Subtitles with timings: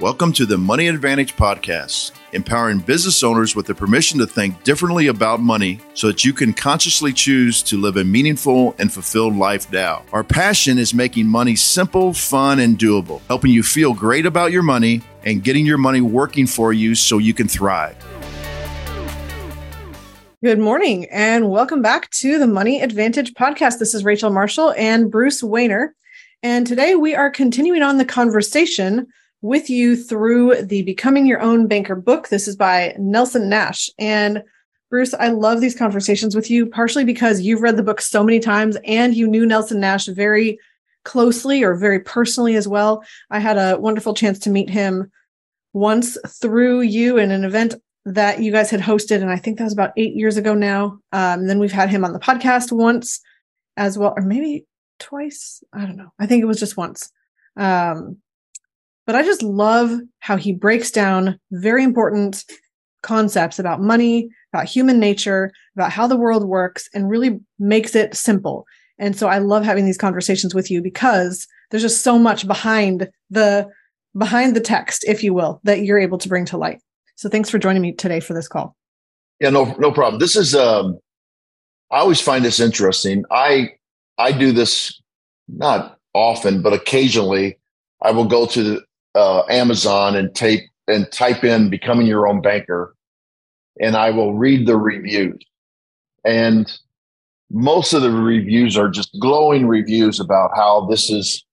[0.00, 5.06] Welcome to the Money Advantage Podcast, empowering business owners with the permission to think differently
[5.06, 9.70] about money so that you can consciously choose to live a meaningful and fulfilled life
[9.70, 10.02] now.
[10.12, 14.64] Our passion is making money simple, fun, and doable, helping you feel great about your
[14.64, 17.96] money and getting your money working for you so you can thrive.
[20.42, 23.78] Good morning and welcome back to the Money Advantage Podcast.
[23.78, 25.90] This is Rachel Marshall and Bruce Wehrle.
[26.42, 29.06] And today we are continuing on the conversation
[29.44, 32.30] with you through the Becoming Your Own Banker book.
[32.30, 33.90] This is by Nelson Nash.
[33.98, 34.42] And
[34.88, 38.40] Bruce, I love these conversations with you, partially because you've read the book so many
[38.40, 40.58] times and you knew Nelson Nash very
[41.04, 43.04] closely or very personally as well.
[43.30, 45.12] I had a wonderful chance to meet him
[45.74, 47.74] once through you in an event
[48.06, 49.20] that you guys had hosted.
[49.20, 51.00] And I think that was about eight years ago now.
[51.12, 53.20] Um, then we've had him on the podcast once
[53.76, 54.64] as well, or maybe
[54.98, 55.62] twice.
[55.70, 56.14] I don't know.
[56.18, 57.12] I think it was just once.
[57.58, 58.22] Um,
[59.06, 62.44] but I just love how he breaks down very important
[63.02, 68.14] concepts about money, about human nature, about how the world works, and really makes it
[68.14, 68.66] simple.
[68.98, 73.10] And so I love having these conversations with you because there's just so much behind
[73.30, 73.68] the
[74.16, 76.80] behind the text, if you will, that you're able to bring to light.
[77.16, 78.76] So thanks for joining me today for this call.
[79.40, 80.20] Yeah, no, no problem.
[80.20, 80.98] This is um
[81.90, 83.24] I always find this interesting.
[83.30, 83.72] I
[84.18, 85.00] I do this
[85.48, 87.58] not often, but occasionally
[88.00, 88.80] I will go to
[89.14, 92.94] uh, Amazon and tape and type in becoming your own banker,
[93.80, 95.42] and I will read the reviews.
[96.24, 96.70] And
[97.50, 101.44] most of the reviews are just glowing reviews about how this is,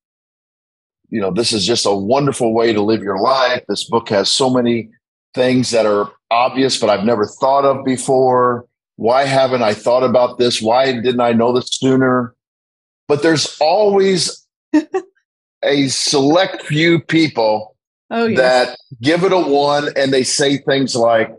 [1.09, 3.63] you know, this is just a wonderful way to live your life.
[3.67, 4.89] This book has so many
[5.33, 8.67] things that are obvious, but I've never thought of before.
[8.95, 10.61] Why haven't I thought about this?
[10.61, 12.35] Why didn't I know this sooner?
[13.07, 14.47] But there's always
[15.63, 17.75] a select few people
[18.09, 18.37] oh, yes.
[18.37, 21.33] that give it a one and they say things like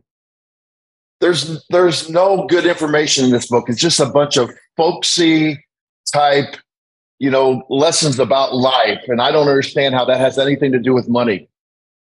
[1.20, 5.64] there's there's no good information in this book it's just a bunch of folksy
[6.12, 6.56] type
[7.18, 10.92] you know lessons about life and i don't understand how that has anything to do
[10.94, 11.48] with money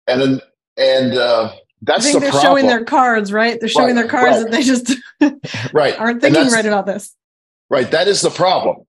[0.07, 0.43] and
[0.77, 1.53] and uh
[1.83, 2.51] that's I think the their problem.
[2.51, 3.61] showing their cards, right?
[3.61, 4.45] They're showing right, their cards right.
[4.47, 4.95] and they just
[5.75, 5.99] right.
[5.99, 7.15] aren't thinking right about this.
[7.69, 7.91] Right.
[7.91, 8.87] That is the problem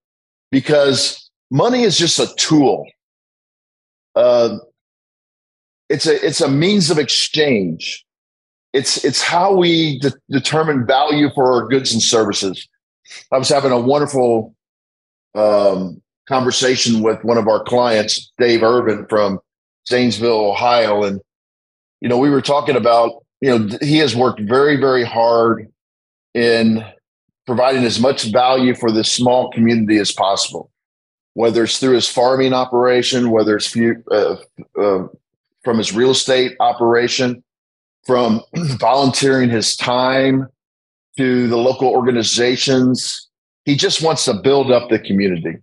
[0.50, 2.86] because money is just a tool
[4.16, 4.58] uh,
[5.90, 8.06] it's a it's a means of exchange.
[8.74, 12.68] It's it's how we de- determine value for our goods and services.
[13.32, 14.56] I was having a wonderful
[15.36, 19.40] um, conversation with one of our clients, Dave Irvin from
[19.88, 21.22] Zanesville, Ohio, and
[22.02, 25.72] you know we were talking about you know he has worked very very hard
[26.34, 26.84] in
[27.46, 30.72] providing as much value for this small community as possible
[31.36, 34.38] whether it's through his farming operation, whether it's few, uh,
[34.82, 35.08] uh,
[35.64, 37.44] from his real estate operation,
[38.06, 38.42] from
[38.80, 40.48] volunteering his time
[41.18, 43.30] to the local organizations.
[43.66, 45.58] He just wants to build up the community.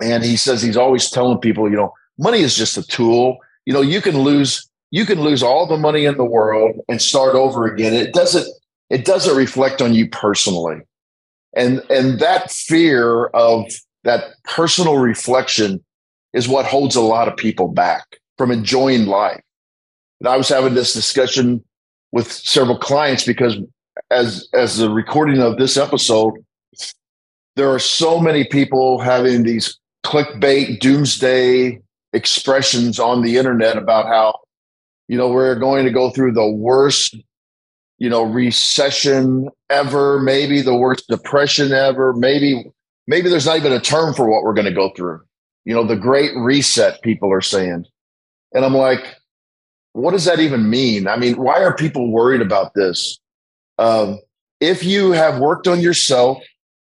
[0.00, 3.38] And he says he's always telling people, you know, money is just a tool.
[3.66, 7.02] You know, you can lose you can lose all the money in the world and
[7.02, 7.92] start over again.
[7.92, 8.46] It doesn't
[8.90, 10.82] it doesn't reflect on you personally.
[11.56, 13.64] And and that fear of
[14.04, 15.84] that personal reflection
[16.32, 18.04] is what holds a lot of people back
[18.36, 19.40] from enjoying life.
[20.20, 21.64] And I was having this discussion
[22.12, 23.56] with several clients because
[24.10, 26.34] as as the recording of this episode,
[27.56, 31.80] there are so many people having these clickbait doomsday
[32.12, 34.38] expressions on the internet about how
[35.08, 37.16] you know we're going to go through the worst
[37.98, 42.64] you know recession ever maybe the worst depression ever maybe
[43.08, 45.22] maybe there's not even a term for what we're going to go through.
[45.64, 47.86] You know, the great reset people are saying.
[48.52, 49.16] And I'm like,
[49.94, 51.08] what does that even mean?
[51.08, 53.18] I mean, why are people worried about this?
[53.78, 54.20] Um,
[54.60, 56.38] if you have worked on yourself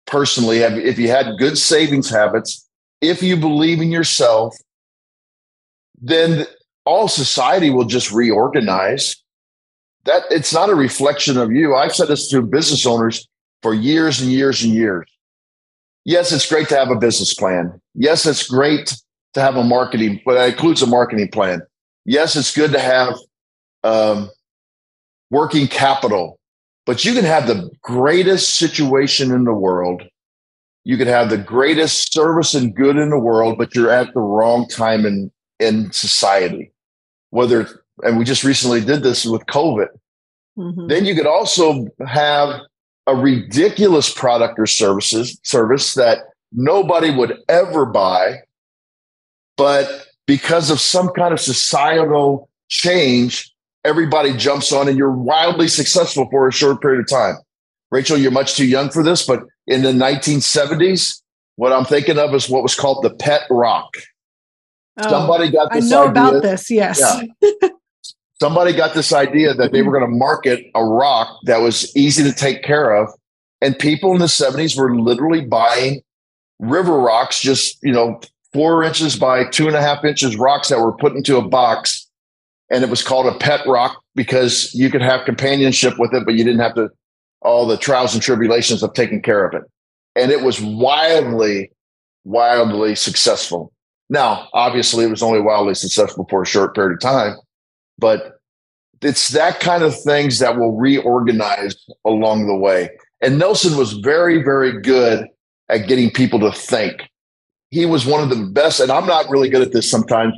[0.07, 2.67] personally, if you had good savings habits,
[3.01, 4.57] if you believe in yourself,
[6.01, 6.47] then
[6.85, 9.17] all society will just reorganize.
[10.05, 11.75] That it's not a reflection of you.
[11.75, 13.29] I've said this to business owners
[13.63, 15.07] for years and years and years
[16.09, 17.81] yes, it's great to have a business plan.
[17.95, 18.97] Yes, it's great
[19.35, 21.61] to have a marketing, but that includes a marketing plan.
[22.07, 23.15] Yes, it's good to have
[23.85, 24.31] um,
[25.31, 26.41] working capital,
[26.87, 30.03] but you can have the greatest situation in the world.
[30.85, 34.21] You could have the greatest service and good in the world, but you're at the
[34.21, 35.31] wrong time in,
[35.61, 36.73] in society.
[37.29, 37.69] Whether,
[38.03, 39.89] and we just recently did this with COVID.
[40.59, 40.87] Mm-hmm.
[40.87, 42.63] Then you could also have
[43.09, 46.19] a ridiculous product or services service that
[46.53, 48.37] nobody would ever buy,
[49.57, 53.51] but because of some kind of societal change,
[53.83, 57.37] everybody jumps on and you're wildly successful for a short period of time.
[57.91, 61.23] Rachel, you're much too young for this, but in the 1970s,
[61.57, 63.89] what I'm thinking of is what was called the pet rock.
[64.99, 66.11] Oh, Somebody got this I know idea.
[66.11, 67.01] about this, yes.
[67.41, 67.69] Yeah.
[68.41, 72.23] Somebody got this idea that they were going to market a rock that was easy
[72.23, 73.13] to take care of.
[73.61, 76.03] And people in the 70s were literally buying
[76.61, 78.21] river rocks, just, you know,
[78.53, 82.07] four inches by two and a half inches rocks that were put into a box.
[82.71, 86.35] And it was called a pet rock because you could have companionship with it, but
[86.35, 86.91] you didn't have to
[87.41, 89.63] all the trials and tribulations of taking care of it.
[90.17, 91.71] And it was wildly,
[92.25, 93.73] wildly successful.
[94.11, 97.37] Now, obviously, it was only wildly successful for a short period of time,
[97.99, 98.41] but
[99.03, 102.91] it's that kind of things that will reorganize along the way.
[103.21, 105.27] And Nelson was very, very good
[105.69, 107.03] at getting people to think.
[107.71, 110.35] He was one of the best, and I'm not really good at this sometimes,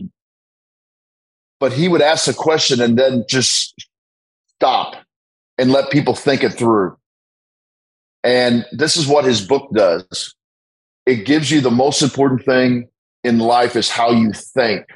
[1.61, 3.75] but he would ask a question and then just
[4.57, 4.97] stop
[5.59, 6.97] and let people think it through.
[8.25, 10.35] And this is what his book does.
[11.07, 12.89] It gives you the most important thing
[13.25, 14.87] in life is how you think.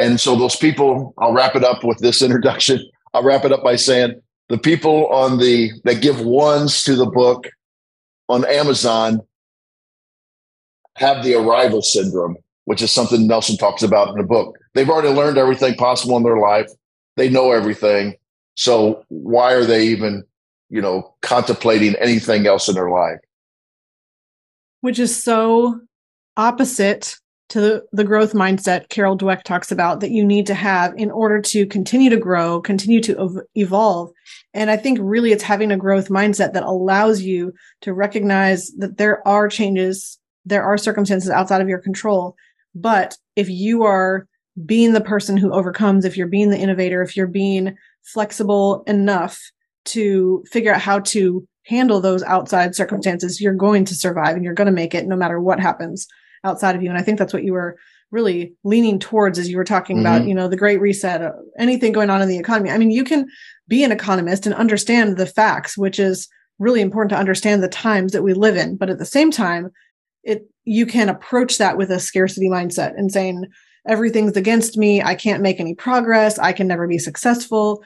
[0.00, 2.80] And so those people, I'll wrap it up with this introduction.
[3.12, 4.18] I'll wrap it up by saying
[4.48, 7.46] the people on the that give ones to the book
[8.30, 9.20] on Amazon
[10.96, 14.56] have the arrival syndrome, which is something Nelson talks about in the book.
[14.72, 16.70] They've already learned everything possible in their life.
[17.16, 18.16] They know everything.
[18.54, 20.24] So why are they even,
[20.70, 23.18] you know, contemplating anything else in their life?
[24.80, 25.80] Which is so
[26.38, 27.16] opposite
[27.50, 31.10] to the, the growth mindset Carol Dweck talks about that you need to have in
[31.10, 34.10] order to continue to grow, continue to evolve.
[34.54, 37.52] And I think really it's having a growth mindset that allows you
[37.82, 42.36] to recognize that there are changes, there are circumstances outside of your control.
[42.74, 44.28] But if you are
[44.64, 49.40] being the person who overcomes, if you're being the innovator, if you're being flexible enough
[49.86, 54.54] to figure out how to handle those outside circumstances, you're going to survive and you're
[54.54, 56.06] going to make it no matter what happens
[56.44, 56.88] outside of you.
[56.88, 57.76] And I think that's what you were
[58.10, 60.06] really leaning towards as you were talking mm-hmm.
[60.06, 62.70] about, you know, the great reset, uh, anything going on in the economy.
[62.70, 63.28] I mean, you can
[63.68, 66.28] be an economist and understand the facts, which is
[66.58, 68.76] really important to understand the times that we live in.
[68.76, 69.70] But at the same time,
[70.22, 73.46] it you can approach that with a scarcity mindset and saying
[73.88, 75.02] everything's against me.
[75.02, 76.38] I can't make any progress.
[76.38, 77.82] I can never be successful.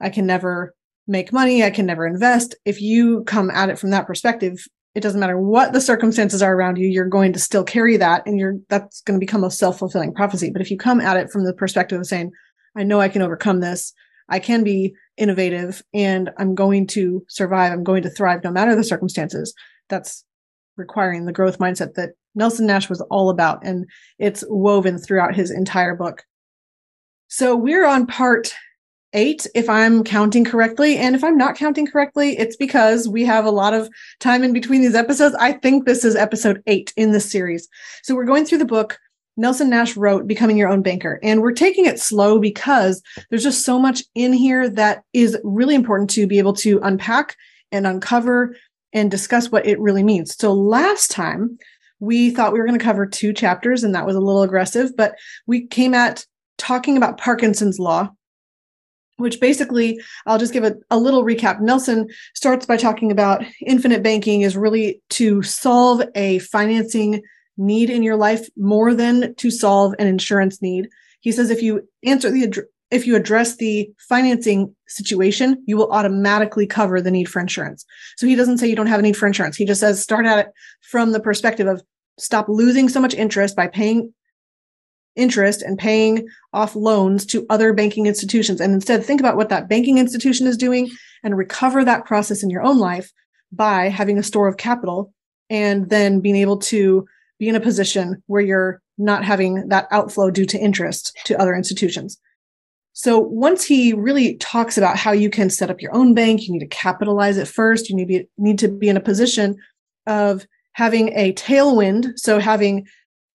[0.00, 0.74] I can never
[1.06, 1.62] make money.
[1.62, 2.54] I can never invest.
[2.64, 4.64] If you come at it from that perspective,
[4.98, 8.26] it doesn't matter what the circumstances are around you, you're going to still carry that
[8.26, 10.50] and you're that's going to become a self-fulfilling prophecy.
[10.50, 12.32] But if you come at it from the perspective of saying,
[12.76, 13.94] I know I can overcome this,
[14.28, 18.74] I can be innovative and I'm going to survive, I'm going to thrive no matter
[18.74, 19.54] the circumstances.
[19.88, 20.24] That's
[20.76, 23.86] requiring the growth mindset that Nelson Nash was all about and
[24.18, 26.24] it's woven throughout his entire book.
[27.28, 28.52] So we're on part
[29.12, 30.96] eight if I'm counting correctly.
[30.96, 33.88] And if I'm not counting correctly, it's because we have a lot of
[34.20, 35.34] time in between these episodes.
[35.38, 37.68] I think this is episode eight in this series.
[38.02, 38.98] So we're going through the book.
[39.36, 41.20] Nelson Nash wrote Becoming Your Own Banker.
[41.22, 43.00] And we're taking it slow because
[43.30, 47.36] there's just so much in here that is really important to be able to unpack
[47.70, 48.56] and uncover
[48.92, 50.34] and discuss what it really means.
[50.36, 51.56] So last time
[52.00, 54.96] we thought we were going to cover two chapters and that was a little aggressive,
[54.96, 55.14] but
[55.46, 56.24] we came at
[56.56, 58.10] talking about Parkinson's law
[59.18, 61.60] which basically I'll just give a, a little recap.
[61.60, 67.22] Nelson starts by talking about infinite banking is really to solve a financing
[67.56, 70.88] need in your life more than to solve an insurance need.
[71.20, 76.66] He says if you answer the if you address the financing situation, you will automatically
[76.66, 77.84] cover the need for insurance.
[78.16, 79.56] So he doesn't say you don't have a need for insurance.
[79.56, 81.82] He just says start at it from the perspective of
[82.18, 84.14] stop losing so much interest by paying
[85.16, 88.60] interest and paying off loans to other banking institutions.
[88.60, 90.90] And instead, think about what that banking institution is doing
[91.22, 93.12] and recover that process in your own life
[93.52, 95.12] by having a store of capital
[95.50, 97.06] and then being able to
[97.38, 101.54] be in a position where you're not having that outflow due to interest to other
[101.54, 102.18] institutions.
[102.92, 106.52] So once he really talks about how you can set up your own bank, you
[106.52, 107.88] need to capitalize it first.
[107.88, 109.56] You need to be, need to be in a position
[110.08, 112.18] of having a tailwind.
[112.18, 112.88] So having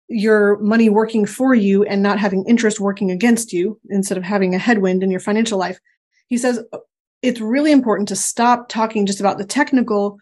[0.07, 4.53] your money working for you and not having interest working against you instead of having
[4.53, 5.79] a headwind in your financial life.
[6.27, 6.63] He says
[7.21, 10.19] it's really important to stop talking just about the technical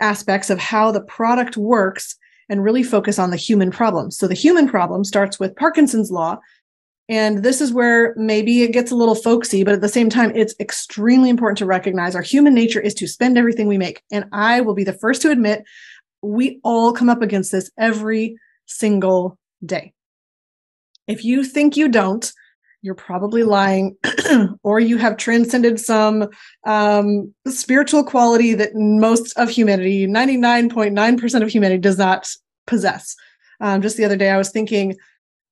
[0.00, 2.16] aspects of how the product works
[2.48, 4.10] and really focus on the human problem.
[4.10, 6.38] So the human problem starts with Parkinson's law.
[7.08, 10.32] And this is where maybe it gets a little folksy, but at the same time,
[10.34, 14.02] it's extremely important to recognize our human nature is to spend everything we make.
[14.10, 15.64] And I will be the first to admit
[16.22, 18.36] we all come up against this every
[18.66, 19.92] single day.
[21.06, 22.30] If you think you don't,
[22.82, 23.96] you're probably lying,
[24.62, 26.28] or you have transcended some
[26.66, 32.28] um, spiritual quality that most of humanity, 99.9% of humanity, does not
[32.66, 33.16] possess.
[33.60, 34.96] Um, just the other day, I was thinking,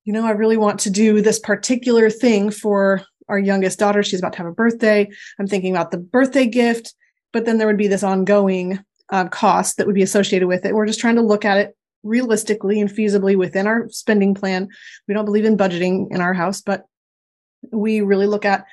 [0.04, 4.02] you know, I really want to do this particular thing for our youngest daughter.
[4.02, 5.08] She's about to have a birthday.
[5.38, 6.94] I'm thinking about the birthday gift,
[7.32, 8.78] but then there would be this ongoing
[9.08, 10.74] uh, cost that would be associated with it.
[10.74, 14.68] We're just trying to look at it realistically and feasibly within our spending plan.
[15.06, 16.84] We don't believe in budgeting in our house, but
[17.70, 18.64] we really look at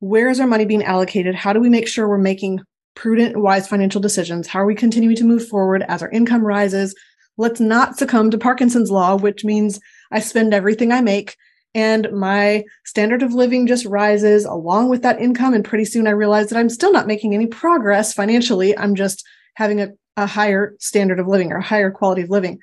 [0.00, 1.34] where is our money being allocated?
[1.34, 2.60] How do we make sure we're making
[2.94, 4.46] prudent and wise financial decisions?
[4.46, 6.94] How are we continuing to move forward as our income rises?
[7.36, 9.80] Let's not succumb to Parkinson's law, which means
[10.10, 11.36] I spend everything I make
[11.74, 15.54] and my standard of living just rises along with that income.
[15.54, 18.76] And pretty soon I realize that I'm still not making any progress financially.
[18.76, 22.58] I'm just having a, a higher standard of living or a higher quality of living.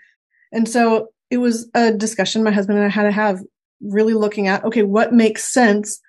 [0.56, 3.42] And so it was a discussion my husband and I had to have
[3.82, 6.00] really looking at okay, what makes sense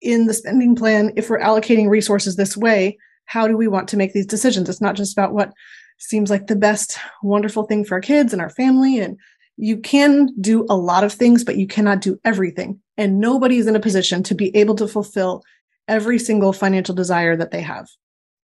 [0.00, 2.98] in the spending plan if we're allocating resources this way?
[3.26, 4.68] How do we want to make these decisions?
[4.68, 5.52] It's not just about what
[5.98, 9.18] seems like the best wonderful thing for our kids and our family and
[9.56, 13.66] you can do a lot of things but you cannot do everything and nobody is
[13.66, 15.42] in a position to be able to fulfill
[15.86, 17.86] every single financial desire that they have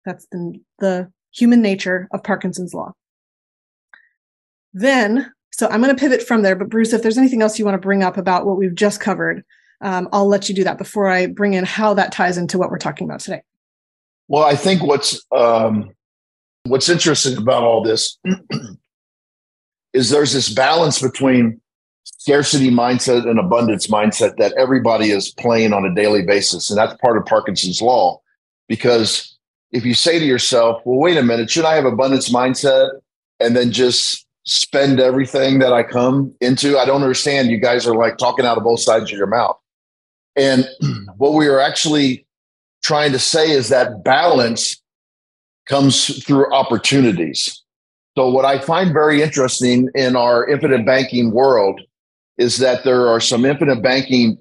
[0.03, 2.91] that's the, the human nature of parkinson's law
[4.73, 6.55] then so I'm going to pivot from there.
[6.55, 8.99] But Bruce, if there's anything else you want to bring up about what we've just
[8.99, 9.45] covered,
[9.81, 12.71] um, I'll let you do that before I bring in how that ties into what
[12.71, 13.43] we're talking about today.
[14.27, 15.91] Well, I think what's um,
[16.63, 18.17] what's interesting about all this
[19.93, 21.61] is there's this balance between
[22.03, 26.99] scarcity mindset and abundance mindset that everybody is playing on a daily basis, and that's
[26.99, 28.19] part of Parkinson's law.
[28.67, 29.37] Because
[29.71, 32.89] if you say to yourself, "Well, wait a minute, should I have abundance mindset?"
[33.39, 36.77] and then just spend everything that I come into.
[36.77, 37.49] I don't understand.
[37.49, 39.57] You guys are like talking out of both sides of your mouth.
[40.35, 40.67] And
[41.17, 42.25] what we are actually
[42.83, 44.81] trying to say is that balance
[45.67, 47.61] comes through opportunities.
[48.17, 51.81] So, what I find very interesting in our infinite banking world
[52.37, 54.37] is that there are some infinite banking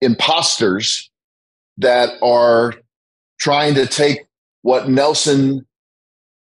[0.00, 1.10] imposters
[1.78, 2.74] that are
[3.38, 4.20] trying to take
[4.62, 5.66] what Nelson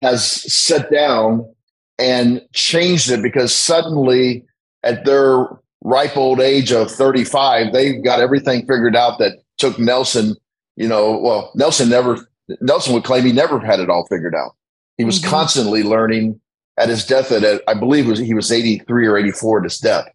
[0.02, 1.54] has set down
[1.98, 4.44] and changed it because suddenly
[4.82, 5.46] at their
[5.82, 10.36] ripe old age of 35, they've got everything figured out that took Nelson,
[10.76, 12.28] you know, well, Nelson never,
[12.60, 14.54] Nelson would claim he never had it all figured out.
[14.96, 15.30] He was mm-hmm.
[15.30, 16.40] constantly learning
[16.78, 20.06] at his death at, I believe was, he was 83 or 84 at his death.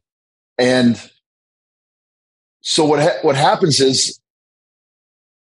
[0.57, 1.01] And
[2.61, 4.19] so what, ha- what happens is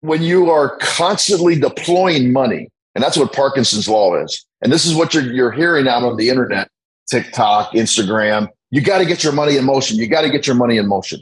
[0.02, 4.46] when you are constantly deploying money, and that's what Parkinson's law is.
[4.62, 6.70] And this is what you're, you're hearing out on the internet,
[7.08, 8.48] TikTok, Instagram.
[8.72, 9.98] You got to get your money in motion.
[9.98, 11.20] You got to get your money in motion.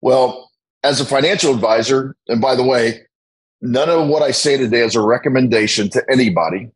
[0.00, 0.50] Well,
[0.82, 3.02] as a financial advisor, and by the way,
[3.60, 6.70] none of what I say today is a recommendation to anybody.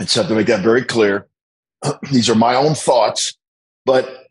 [0.00, 1.26] Have to make that very clear.
[2.12, 3.36] These are my own thoughts.
[3.86, 4.26] But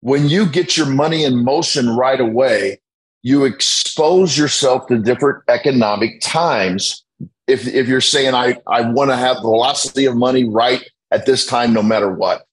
[0.00, 2.80] when you get your money in motion right away,
[3.22, 7.04] you expose yourself to different economic times
[7.46, 11.26] if if you're saying I I want to have the velocity of money right at
[11.26, 12.46] this time, no matter what.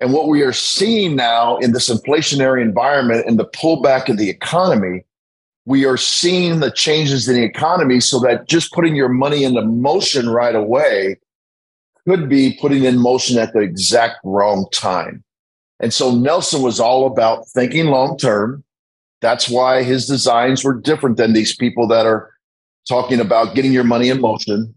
[0.00, 4.28] And what we are seeing now in this inflationary environment and the pullback of the
[4.28, 5.04] economy,
[5.64, 9.62] we are seeing the changes in the economy so that just putting your money into
[9.62, 11.18] motion right away
[12.08, 15.22] could be putting in motion at the exact wrong time.
[15.78, 18.64] And so Nelson was all about thinking long term.
[19.20, 22.31] That's why his designs were different than these people that are
[22.88, 24.74] talking about getting your money in motion.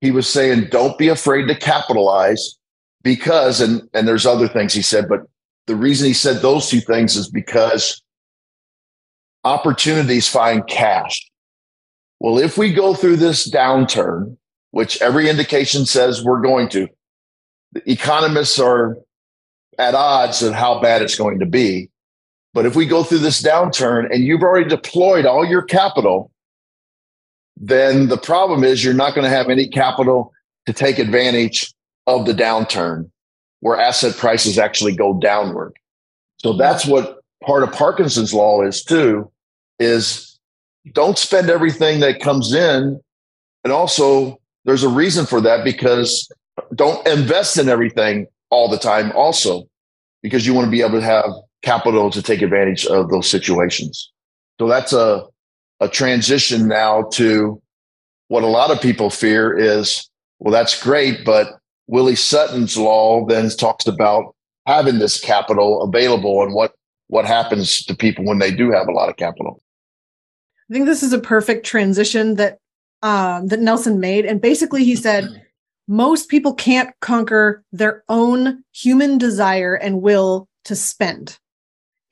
[0.00, 2.58] He was saying, don't be afraid to capitalize
[3.02, 5.20] because, and, and there's other things he said, but
[5.66, 8.02] the reason he said those two things is because
[9.44, 11.30] opportunities find cash.
[12.20, 14.36] Well, if we go through this downturn,
[14.70, 16.88] which every indication says we're going to,
[17.72, 18.96] the economists are
[19.78, 21.90] at odds of how bad it's going to be.
[22.52, 26.30] But if we go through this downturn and you've already deployed all your capital,
[27.56, 30.32] then the problem is you're not going to have any capital
[30.66, 31.72] to take advantage
[32.06, 33.10] of the downturn
[33.60, 35.72] where asset prices actually go downward.
[36.38, 39.30] So that's what part of Parkinson's law is too,
[39.78, 40.38] is
[40.92, 43.00] don't spend everything that comes in.
[43.62, 46.30] And also there's a reason for that because
[46.74, 49.66] don't invest in everything all the time also
[50.22, 51.30] because you want to be able to have
[51.62, 54.10] capital to take advantage of those situations.
[54.60, 55.26] So that's a
[55.80, 57.60] a transition now to
[58.28, 63.48] what a lot of people fear is, well, that's great, but Willie Sutton's law then
[63.50, 64.34] talks about
[64.66, 66.72] having this capital available and what
[67.08, 69.60] what happens to people when they do have a lot of capital.
[70.70, 72.58] I think this is a perfect transition that
[73.02, 75.42] um, that Nelson made, and basically he said
[75.86, 81.38] most people can't conquer their own human desire and will to spend.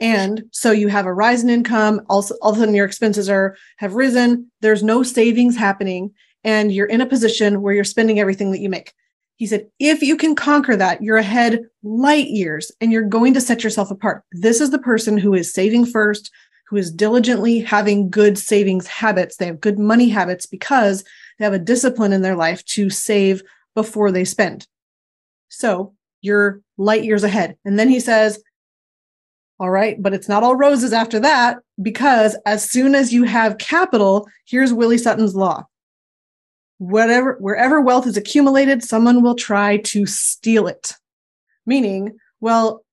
[0.03, 2.03] And so you have a rise in income.
[2.09, 4.51] Also, all of a sudden your expenses are have risen.
[4.61, 8.69] There's no savings happening, and you're in a position where you're spending everything that you
[8.69, 8.93] make.
[9.37, 13.41] He said, if you can conquer that, you're ahead light years and you're going to
[13.41, 14.25] set yourself apart.
[14.33, 16.31] This is the person who is saving first,
[16.69, 19.37] who is diligently having good savings habits.
[19.37, 21.05] They have good money habits because
[21.39, 23.43] they have a discipline in their life to save
[23.75, 24.67] before they spend.
[25.49, 27.57] So you're light years ahead.
[27.65, 28.43] And then he says,
[29.63, 33.59] all right, but it's not all roses after that because as soon as you have
[33.59, 35.65] capital, here's Willie Sutton's law.
[36.79, 40.95] Whatever wherever wealth is accumulated someone will try to steal it.
[41.65, 42.85] Meaning well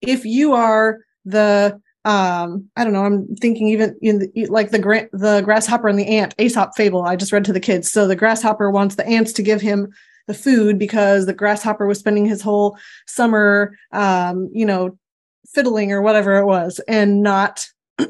[0.00, 4.78] if you are the um i don't know i'm thinking even in the, like the
[4.80, 7.04] gra- the grasshopper and the ant aesop fable.
[7.04, 7.88] I just read to the kids.
[7.88, 9.92] So the grasshopper wants the ants to give him
[10.26, 14.98] the food because the grasshopper was spending his whole summer um you know
[15.46, 17.66] fiddling or whatever it was and not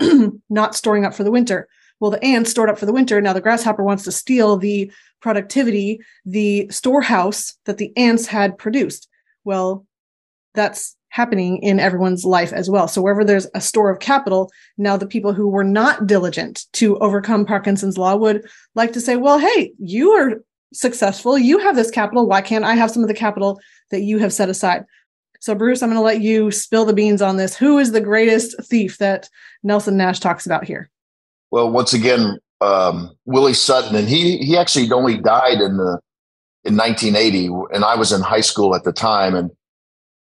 [0.51, 1.69] not storing up for the winter
[2.03, 3.21] well, the ants stored up for the winter.
[3.21, 9.09] Now the grasshopper wants to steal the productivity, the storehouse that the ants had produced.
[9.45, 9.87] Well,
[10.53, 12.89] that's happening in everyone's life as well.
[12.89, 16.99] So wherever there's a store of capital, now the people who were not diligent to
[16.99, 21.39] overcome Parkinson's law would like to say, well, hey, you are successful.
[21.39, 22.27] You have this capital.
[22.27, 23.61] Why can't I have some of the capital
[23.93, 24.87] that you have set aside?
[25.43, 27.57] So, Bruce, I'm going to let you spill the beans on this.
[27.57, 29.29] Who is the greatest thief that
[29.65, 30.89] Nelson Nash talks about here?
[31.51, 35.99] Well, once again, um, Willie Sutton, and he he actually only died in the
[36.63, 39.51] in 1980, and I was in high school at the time, and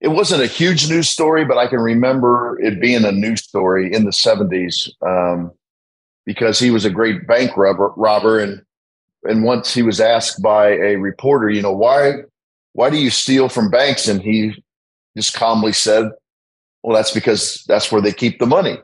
[0.01, 3.93] it wasn't a huge news story, but I can remember it being a news story
[3.93, 5.53] in the 70s um,
[6.25, 8.61] because he was a great bank robber, robber, and
[9.23, 12.23] and once he was asked by a reporter, you know, why
[12.73, 14.09] why do you steal from banks?
[14.09, 14.61] And he
[15.17, 16.09] just calmly said,
[16.83, 18.77] "Well, that's because that's where they keep the money."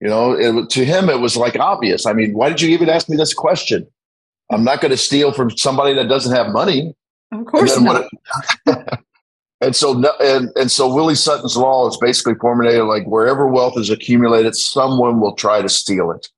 [0.00, 2.06] You know, it, to him, it was like obvious.
[2.06, 3.86] I mean, why did you even ask me this question?
[4.50, 6.94] I'm not going to steal from somebody that doesn't have money.
[7.32, 8.04] Of course not.
[9.60, 13.90] and so, and, and so Willie Sutton's law is basically formulated like wherever wealth is
[13.90, 16.28] accumulated, someone will try to steal it.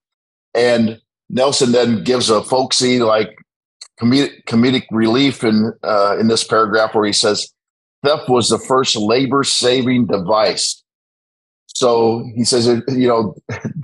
[0.53, 3.37] And Nelson then gives a folksy, like
[3.99, 7.51] comedic, comedic relief in, uh, in this paragraph where he says,
[8.03, 10.83] theft was the first labor saving device
[11.77, 13.35] so he says, you know,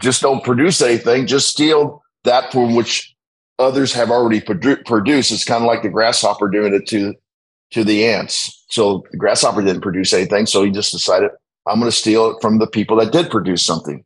[0.02, 3.16] just don't produce anything, just steal that from which
[3.60, 5.32] others have already produ- produced.
[5.32, 7.14] It's kind of like the grasshopper doing it to
[7.70, 8.66] to the ants.
[8.70, 11.30] So the grasshopper didn't produce anything, so he just decided,
[11.68, 14.04] I'm going to steal it from the people that did produce something,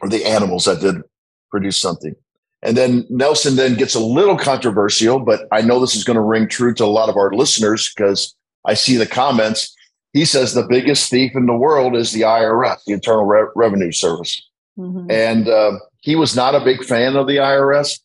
[0.00, 1.02] or the animals that did
[1.50, 2.14] produce something.
[2.62, 6.22] And then Nelson then gets a little controversial, but I know this is going to
[6.22, 9.74] ring true to a lot of our listeners because I see the comments
[10.14, 13.90] he says the biggest thief in the world is the IRS, the Internal Re- Revenue
[13.90, 14.48] Service.
[14.78, 15.10] Mm-hmm.
[15.10, 18.00] And uh, he was not a big fan of the IRS,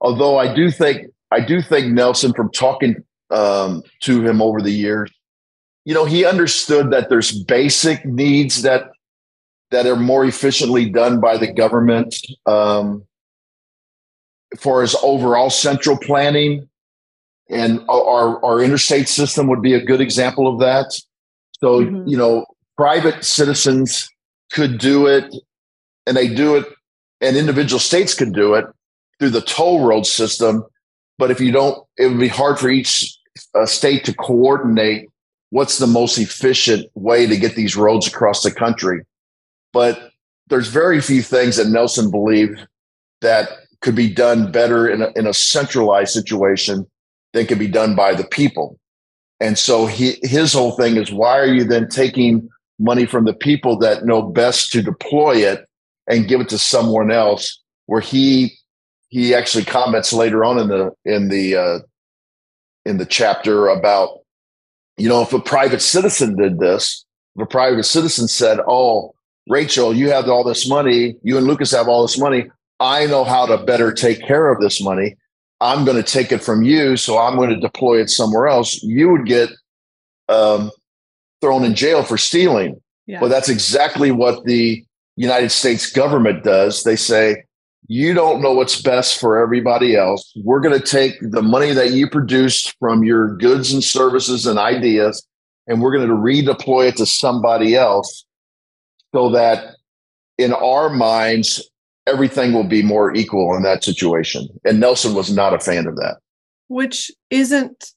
[0.00, 2.96] although I do think I do think Nelson, from talking
[3.30, 5.10] um, to him over the years,
[5.84, 8.90] you know, he understood that there's basic needs that
[9.70, 13.04] that are more efficiently done by the government um,
[14.58, 16.68] for his overall central planning.
[17.50, 20.92] And our, our interstate system would be a good example of that.
[21.60, 22.08] So, mm-hmm.
[22.08, 24.08] you know, private citizens
[24.52, 25.34] could do it
[26.06, 26.66] and they do it,
[27.20, 28.64] and individual states could do it
[29.18, 30.64] through the toll road system.
[31.18, 33.16] But if you don't, it would be hard for each
[33.54, 35.08] uh, state to coordinate
[35.50, 39.02] what's the most efficient way to get these roads across the country.
[39.72, 40.10] But
[40.48, 42.66] there's very few things that Nelson believed
[43.20, 43.50] that
[43.80, 46.86] could be done better in a, in a centralized situation
[47.32, 48.78] than can be done by the people.
[49.40, 53.34] And so he, his whole thing is why are you then taking money from the
[53.34, 55.66] people that know best to deploy it
[56.08, 58.54] and give it to someone else where he
[59.08, 61.78] he actually comments later on in the in the uh,
[62.84, 64.20] in the chapter about
[64.96, 67.04] you know if a private citizen did this
[67.36, 69.14] if a private citizen said oh
[69.48, 71.16] rachel you have all this money.
[71.22, 72.46] You and lucas have all this money.
[72.80, 75.16] I know how to better take care of this money
[75.62, 78.82] I'm going to take it from you, so I'm going to deploy it somewhere else.
[78.82, 79.48] You would get
[80.28, 80.72] um,
[81.40, 82.82] thrown in jail for stealing.
[83.06, 83.20] Yeah.
[83.20, 84.84] Well, that's exactly what the
[85.16, 86.82] United States government does.
[86.82, 87.44] They say,
[87.86, 90.32] you don't know what's best for everybody else.
[90.42, 94.58] We're going to take the money that you produced from your goods and services and
[94.58, 95.24] ideas,
[95.68, 98.24] and we're going to redeploy it to somebody else
[99.14, 99.76] so that
[100.38, 101.70] in our minds,
[102.06, 104.48] everything will be more equal in that situation.
[104.64, 106.18] And Nelson was not a fan of that.
[106.68, 107.92] Which isn't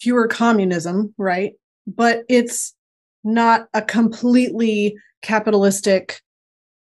[0.00, 1.52] pure communism, right?
[1.86, 2.74] But it's
[3.24, 6.20] not a completely capitalistic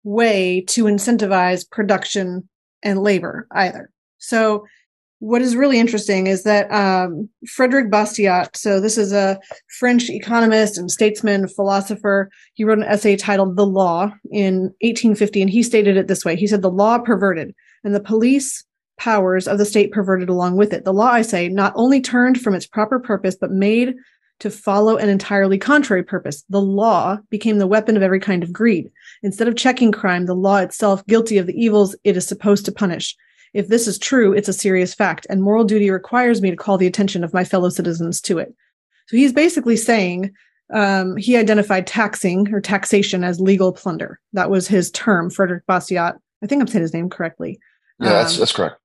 [0.04, 2.48] way to incentivize production
[2.82, 3.90] and labor either.
[4.18, 4.64] So
[5.22, 9.38] what is really interesting is that um, Frederick Bastiat, so this is a
[9.78, 12.28] French economist and statesman, philosopher.
[12.54, 16.34] He wrote an essay titled The Law in 1850, and he stated it this way
[16.34, 17.54] He said, The law perverted,
[17.84, 18.64] and the police
[18.98, 20.84] powers of the state perverted along with it.
[20.84, 23.94] The law, I say, not only turned from its proper purpose, but made
[24.40, 26.42] to follow an entirely contrary purpose.
[26.50, 28.90] The law became the weapon of every kind of greed.
[29.22, 32.72] Instead of checking crime, the law itself, guilty of the evils it is supposed to
[32.72, 33.16] punish.
[33.54, 36.78] If this is true, it's a serious fact, and moral duty requires me to call
[36.78, 38.54] the attention of my fellow citizens to it.
[39.08, 40.32] So he's basically saying
[40.72, 44.18] um, he identified taxing or taxation as legal plunder.
[44.32, 46.14] That was his term, Frederick Bastiat.
[46.42, 47.58] I think I'm saying his name correctly.
[47.98, 48.76] Yeah, um, that's, that's correct.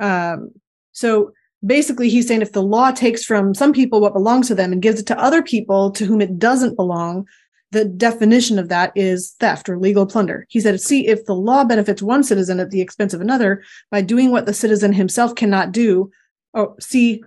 [0.00, 0.50] Um,
[0.92, 1.32] so
[1.64, 4.82] basically, he's saying if the law takes from some people what belongs to them and
[4.82, 7.26] gives it to other people to whom it doesn't belong,
[7.74, 10.46] the definition of that is theft or legal plunder.
[10.48, 14.00] He said, see, if the law benefits one citizen at the expense of another by
[14.00, 16.10] doing what the citizen himself cannot do,
[16.54, 17.22] oh, see,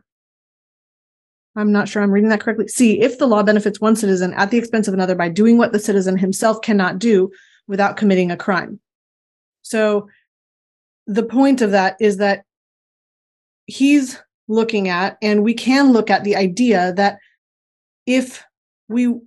[1.57, 2.69] I'm not sure I'm reading that correctly.
[2.69, 5.73] See, if the law benefits one citizen at the expense of another by doing what
[5.73, 7.29] the citizen himself cannot do
[7.67, 8.79] without committing a crime.
[9.63, 10.07] So
[11.07, 12.45] the point of that is that
[13.65, 17.19] he's looking at, and we can look at the idea that
[18.05, 18.45] if
[18.87, 19.19] we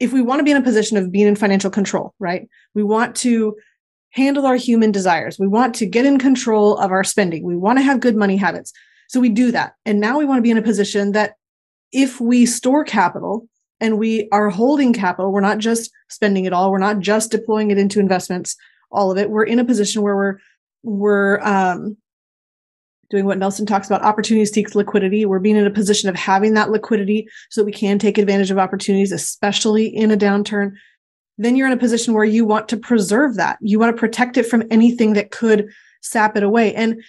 [0.00, 2.48] if we want to be in a position of being in financial control, right?
[2.74, 3.54] We want to
[4.10, 5.38] handle our human desires.
[5.38, 7.44] We want to get in control of our spending.
[7.44, 8.72] We want to have good money habits.
[9.08, 9.74] So we do that.
[9.84, 11.34] And now we want to be in a position that
[11.92, 13.46] if we store capital
[13.78, 17.70] and we are holding capital, we're not just spending it all, we're not just deploying
[17.70, 18.56] it into investments,
[18.90, 19.30] all of it.
[19.30, 20.38] We're in a position where we're
[20.82, 21.96] we're um,
[23.10, 25.26] doing what Nelson talks about opportunity seeks liquidity.
[25.26, 28.50] We're being in a position of having that liquidity so that we can take advantage
[28.50, 30.72] of opportunities, especially in a downturn.
[31.36, 33.58] Then you're in a position where you want to preserve that.
[33.60, 35.68] You want to protect it from anything that could
[36.02, 36.74] sap it away.
[36.74, 37.02] And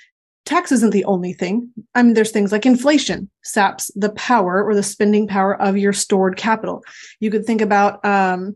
[0.45, 1.71] tax isn't the only thing.
[1.93, 5.93] I mean, there's things like inflation saps the power or the spending power of your
[5.93, 6.83] stored capital.
[7.19, 8.55] You could think about um,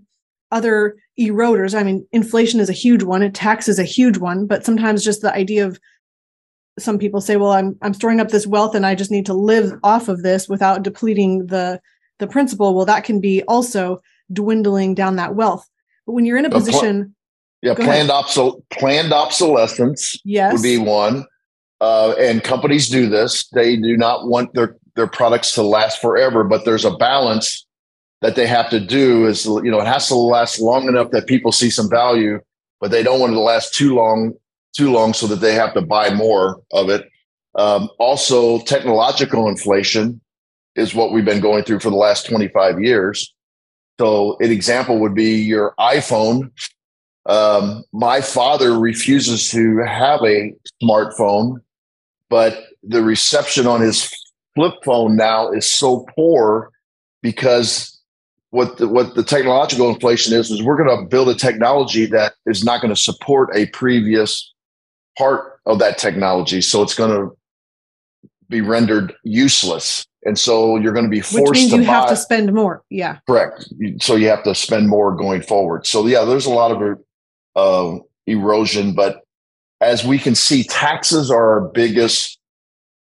[0.51, 1.77] other eroders.
[1.77, 5.03] I mean, inflation is a huge one, and tax is a huge one, but sometimes
[5.03, 5.79] just the idea of
[6.77, 9.33] some people say, well, I'm I'm storing up this wealth and I just need to
[9.33, 11.79] live off of this without depleting the
[12.19, 12.75] the principal.
[12.75, 15.67] Well, that can be also dwindling down that wealth.
[16.05, 17.15] But when you're in a position,
[17.61, 20.53] yeah, planned obsol- planned obsolescence yes.
[20.53, 21.25] would be one.
[21.81, 23.47] Uh, and companies do this.
[23.49, 27.65] They do not want their their products to last forever, but there's a balance
[28.21, 29.27] that they have to do.
[29.27, 32.39] Is you know it has to last long enough that people see some value,
[32.79, 34.33] but they don't want it to last too long
[34.75, 37.09] too long so that they have to buy more of it.
[37.55, 40.19] Um, also, technological inflation
[40.75, 43.33] is what we've been going through for the last 25 years.
[43.99, 46.51] So, an example would be your iPhone.
[47.27, 51.61] Um, my father refuses to have a smartphone,
[52.29, 54.13] but the reception on his
[54.53, 56.71] flip phone now is so poor
[57.21, 57.99] because
[58.51, 62.33] what the, what the technological inflation is is we're going to build a technology that
[62.45, 64.53] is not going to support a previous
[65.17, 66.61] part of that technology.
[66.61, 67.35] So it's going to
[68.49, 70.05] be rendered useless.
[70.23, 71.93] And so you're going to be forced Which means to you buy.
[71.93, 72.83] have to spend more.
[72.89, 73.19] Yeah.
[73.27, 73.67] Correct.
[73.99, 75.85] So you have to spend more going forward.
[75.85, 76.99] So yeah, there's a lot of
[77.55, 79.21] uh, erosion, but
[79.81, 82.39] as we can see, taxes are our biggest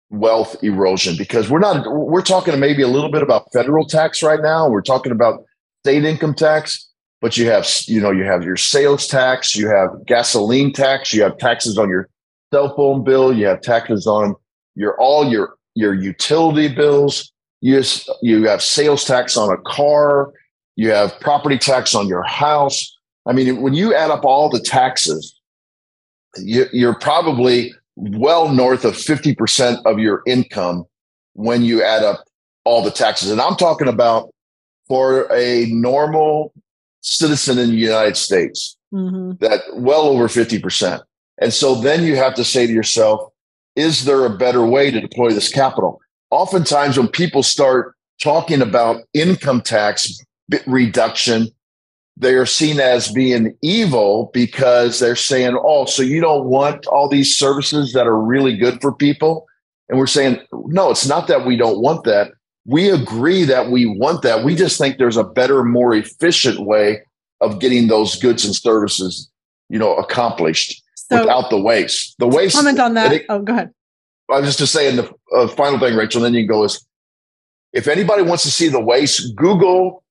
[0.10, 4.42] wealth erosion because we're not, we're talking maybe a little bit about federal tax right
[4.42, 4.68] now.
[4.70, 5.46] We're talking about
[5.84, 6.87] state income tax
[7.22, 11.22] but you have you know you have your sales tax you have gasoline tax you
[11.24, 12.08] have taxes on your
[12.54, 14.36] cell phone bill you have taxes on
[14.76, 17.32] your all your your utility bills.
[17.62, 17.84] You
[18.22, 20.32] you have sales tax on a car.
[20.76, 22.98] You have property tax on your house.
[23.28, 25.40] I mean when you add up all the taxes
[26.38, 30.86] you, you're probably well north of 50% of your income
[31.34, 32.24] when you add up
[32.64, 33.32] all the taxes.
[33.32, 34.30] And i'm talking about
[34.88, 36.54] for a normal
[37.08, 39.32] citizen in the United States, mm-hmm.
[39.40, 41.02] that well over 50%.
[41.40, 43.32] And so then you have to say to yourself,
[43.76, 46.02] is there a better way to deploy this capital?
[46.32, 50.20] Oftentimes, when people start talking about income tax
[50.66, 51.48] reduction,
[52.18, 57.08] they are seen as being evil because they're saying, oh, so you don't want all
[57.08, 59.46] these services that are really good for people?
[59.88, 62.32] And we're saying, no, it's not that we don't want that
[62.68, 64.44] we agree that we want that.
[64.44, 67.02] We just think there's a better, more efficient way
[67.42, 69.30] of getting those goods and services,
[69.70, 72.16] you know, accomplished so, without the waste.
[72.20, 72.56] The waste.
[72.56, 73.14] Comment on that.
[73.14, 73.74] It, oh, go ahead.
[74.30, 76.56] I was just to say, in the uh, final thing, Rachel, and then you can
[76.56, 76.86] go is
[77.72, 80.04] if anybody wants to see the waste, Google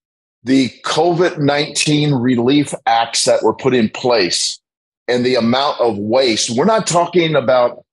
[0.46, 4.60] the COVID 19 relief acts that were put in place
[5.08, 6.56] and the amount of waste.
[6.56, 7.84] We're not talking about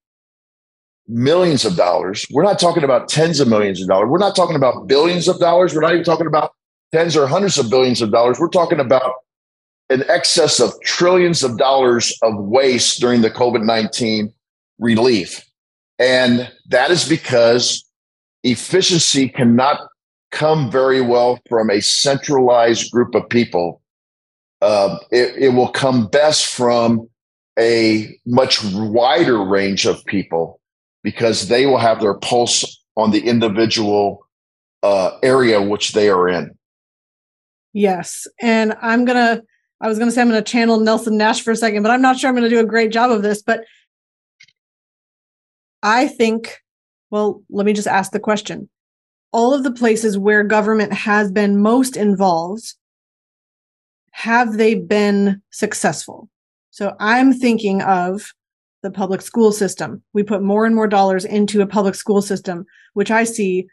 [1.07, 2.25] millions of dollars.
[2.31, 4.09] We're not talking about tens of millions of dollars.
[4.09, 5.73] We're not talking about billions of dollars.
[5.73, 6.53] We're not even talking about
[6.93, 8.39] tens or hundreds of billions of dollars.
[8.39, 9.13] We're talking about
[9.89, 14.33] an excess of trillions of dollars of waste during the COVID 19
[14.79, 15.45] relief.
[15.99, 17.85] And that is because
[18.43, 19.81] efficiency cannot
[20.31, 23.81] come very well from a centralized group of people.
[24.61, 27.07] Uh, it, it will come best from
[27.59, 30.59] a much wider range of people
[31.03, 34.25] because they will have their pulse on the individual
[34.81, 36.57] uh, area which they are in.
[37.73, 38.27] Yes.
[38.41, 39.43] And I'm going to,
[39.81, 41.91] I was going to say I'm going to channel Nelson Nash for a second, but
[41.91, 43.41] I'm not sure I'm going to do a great job of this.
[43.41, 43.65] But
[45.81, 46.59] I think,
[47.09, 48.69] well, let me just ask the question.
[49.31, 52.75] All of the places where government has been most involved,
[54.11, 56.29] have they been successful?
[56.69, 58.31] So I'm thinking of
[58.83, 60.03] the public school system.
[60.13, 63.67] We put more and more dollars into a public school system, which I see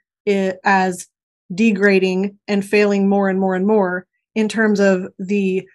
[0.65, 1.07] as
[1.55, 5.67] degrading and failing more and more and more in terms of the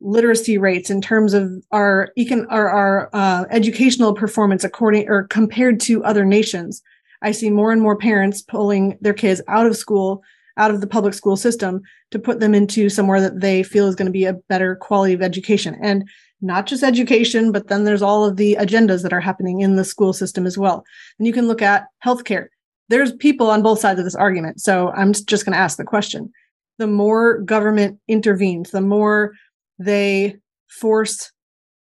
[0.00, 5.80] literacy rates, in terms of our econ- our, our uh, educational performance according or compared
[5.80, 6.82] to other nations.
[7.22, 10.22] I see more and more parents pulling their kids out of school,
[10.58, 11.80] out of the public school system
[12.10, 15.14] to put them into somewhere that they feel is going to be a better quality
[15.14, 15.76] of education.
[15.82, 16.04] And
[16.44, 19.84] not just education, but then there's all of the agendas that are happening in the
[19.84, 20.84] school system as well.
[21.18, 22.48] And you can look at healthcare.
[22.88, 24.60] There's people on both sides of this argument.
[24.60, 26.30] So I'm just going to ask the question.
[26.78, 29.32] The more government intervenes, the more
[29.78, 30.36] they
[30.68, 31.32] force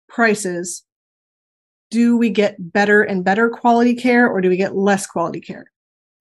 [0.08, 0.82] prices,
[1.90, 5.70] do we get better and better quality care or do we get less quality care?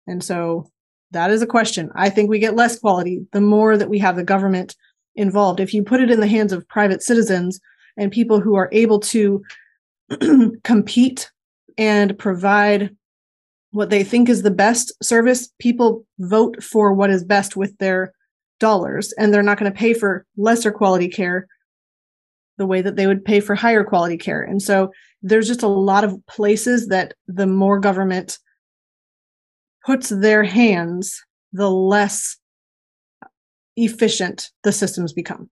[0.07, 0.69] And so
[1.11, 1.89] that is a question.
[1.95, 4.75] I think we get less quality the more that we have the government
[5.15, 5.59] involved.
[5.59, 7.59] If you put it in the hands of private citizens,
[7.97, 9.43] and people who are able to
[10.63, 11.31] compete
[11.77, 12.95] and provide
[13.71, 18.13] what they think is the best service, people vote for what is best with their
[18.59, 21.47] dollars, and they're not going to pay for lesser quality care
[22.57, 24.41] the way that they would pay for higher quality care.
[24.41, 28.37] And so there's just a lot of places that the more government
[29.85, 31.23] puts their hands,
[31.53, 32.37] the less
[33.77, 35.49] efficient the systems become.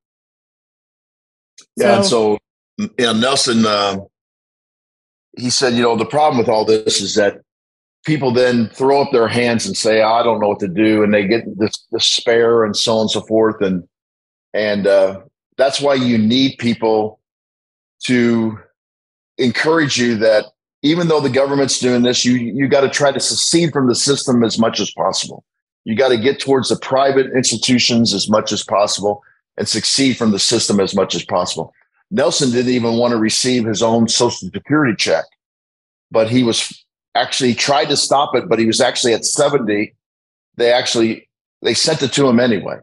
[1.76, 2.38] Yeah, and so
[2.98, 4.00] know, Nelson, uh,
[5.38, 7.42] he said, you know, the problem with all this is that
[8.06, 11.14] people then throw up their hands and say, I don't know what to do, and
[11.14, 13.88] they get this despair and so on and so forth, and
[14.54, 15.22] and uh,
[15.58, 17.20] that's why you need people
[18.06, 18.58] to
[19.38, 20.46] encourage you that
[20.82, 23.96] even though the government's doing this, you you got to try to secede from the
[23.96, 25.44] system as much as possible.
[25.86, 29.24] You got to get towards the private institutions as much as possible
[29.60, 31.74] and succeed from the system as much as possible.
[32.10, 35.26] Nelson didn't even want to receive his own social security check,
[36.10, 39.94] but he was actually tried to stop it, but he was actually at 70.
[40.56, 41.30] They actually,
[41.62, 42.78] they sent it to him anyway.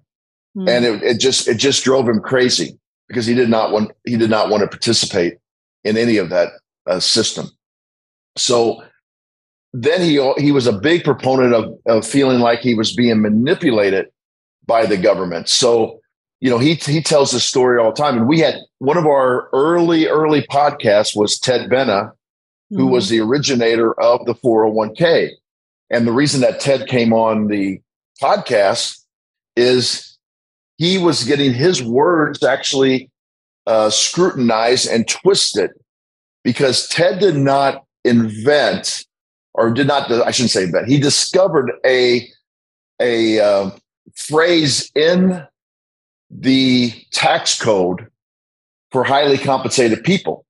[0.57, 0.69] Mm.
[0.69, 4.17] And it, it just, it just drove him crazy because he did not want, he
[4.17, 5.39] did not want to participate
[5.83, 6.51] in any of that
[6.87, 7.47] uh, system.
[8.37, 8.83] So
[9.73, 14.07] then he, he was a big proponent of, of feeling like he was being manipulated
[14.67, 15.49] by the government.
[15.49, 16.01] So
[16.40, 18.16] you know, he he tells this story all the time.
[18.16, 22.12] And we had one of our early early podcasts was Ted Benna,
[22.70, 22.90] who mm-hmm.
[22.90, 25.31] was the originator of the 401k.
[25.90, 27.81] And the reason that Ted came on the
[28.20, 28.99] podcast
[29.55, 30.18] is
[30.77, 33.11] he was getting his words actually
[33.66, 35.70] uh, scrutinized and twisted
[36.44, 39.07] because Ted did not invent
[39.55, 40.88] or did not I shouldn't say invent.
[40.88, 42.29] He discovered a
[43.01, 43.70] a uh,
[44.14, 45.46] phrase in
[46.31, 48.07] the tax code
[48.91, 50.45] for highly compensated people.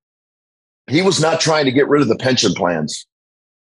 [0.88, 3.06] He was not trying to get rid of the pension plans.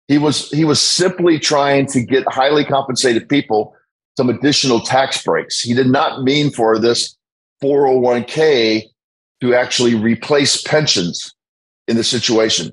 [0.07, 3.75] He was he was simply trying to get highly compensated people
[4.17, 5.61] some additional tax breaks.
[5.61, 7.17] He did not mean for this
[7.63, 8.83] 401k
[9.41, 11.33] to actually replace pensions
[11.87, 12.73] in the situation.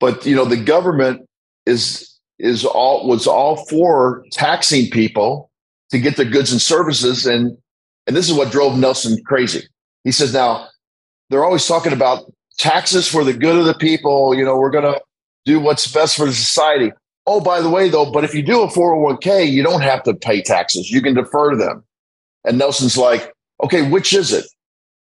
[0.00, 1.28] But you know, the government
[1.66, 2.08] is
[2.40, 5.50] is all was all for taxing people
[5.90, 7.56] to get the goods and services and
[8.06, 9.66] and this is what drove Nelson crazy.
[10.04, 10.68] He says, now
[11.30, 12.24] they're always talking about
[12.58, 14.34] taxes for the good of the people.
[14.34, 15.00] You know, we're going to
[15.44, 16.92] do what's best for the society.
[17.26, 20.14] Oh, by the way, though, but if you do a 401k, you don't have to
[20.14, 20.90] pay taxes.
[20.90, 21.84] You can defer them.
[22.44, 24.44] And Nelson's like, okay, which is it?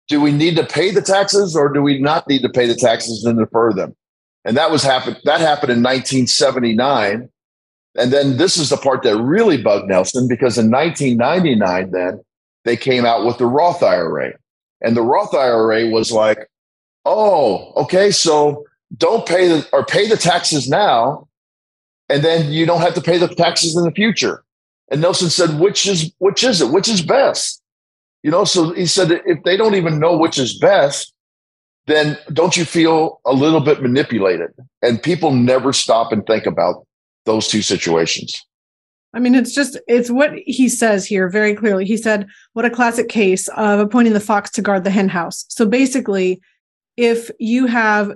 [0.09, 2.75] do we need to pay the taxes or do we not need to pay the
[2.75, 3.95] taxes and defer them?
[4.43, 7.29] And that was happen that happened in 1979.
[7.95, 12.19] And then this is the part that really bugged Nelson because in 1999, then
[12.65, 14.33] they came out with the Roth IRA.
[14.81, 16.49] And the Roth IRA was like,
[17.05, 18.65] oh, okay, so
[18.97, 21.27] don't pay the or pay the taxes now,
[22.07, 24.43] and then you don't have to pay the taxes in the future.
[24.91, 26.71] And Nelson said, which is which is it?
[26.71, 27.61] Which is best?
[28.23, 31.13] You know, so he said if they don't even know which is best,
[31.87, 34.49] then don't you feel a little bit manipulated?
[34.81, 36.85] And people never stop and think about
[37.25, 38.45] those two situations.
[39.13, 41.85] I mean, it's just, it's what he says here very clearly.
[41.85, 45.45] He said, what a classic case of appointing the fox to guard the hen house.
[45.49, 46.41] So basically,
[46.95, 48.11] if you have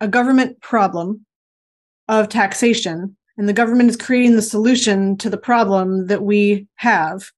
[0.00, 1.24] a government problem
[2.08, 7.30] of taxation and the government is creating the solution to the problem that we have,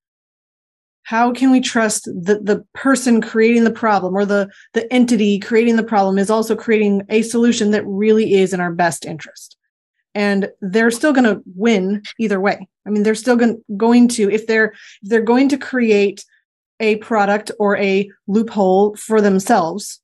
[1.05, 5.77] how can we trust that the person creating the problem or the the entity creating
[5.77, 9.57] the problem is also creating a solution that really is in our best interest
[10.15, 14.31] and they're still going to win either way i mean they're still going, going to
[14.31, 14.73] if they're
[15.03, 16.25] if they're going to create
[16.81, 20.01] a product or a loophole for themselves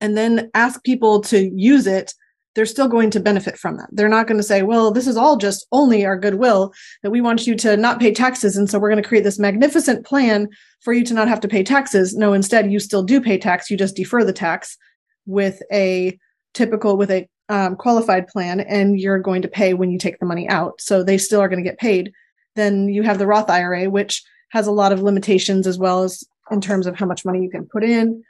[0.00, 2.12] and then ask people to use it
[2.58, 3.86] they're still going to benefit from that.
[3.92, 6.72] They're not going to say, well, this is all just only our goodwill
[7.04, 8.56] that we want you to not pay taxes.
[8.56, 10.48] And so we're going to create this magnificent plan
[10.80, 12.16] for you to not have to pay taxes.
[12.16, 13.70] No, instead, you still do pay tax.
[13.70, 14.76] You just defer the tax
[15.24, 16.18] with a
[16.52, 20.26] typical, with a um, qualified plan, and you're going to pay when you take the
[20.26, 20.80] money out.
[20.80, 22.12] So they still are going to get paid.
[22.56, 26.24] Then you have the Roth IRA, which has a lot of limitations as well as
[26.50, 28.22] in terms of how much money you can put in.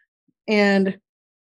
[0.46, 0.98] And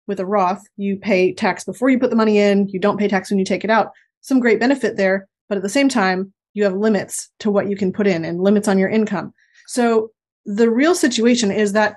[0.06, 3.08] with a Roth, you pay tax before you put the money in, you don't pay
[3.08, 3.92] tax when you take it out.
[4.20, 7.76] Some great benefit there, but at the same time, you have limits to what you
[7.76, 9.32] can put in and limits on your income.
[9.66, 10.10] So
[10.46, 11.96] the real situation is that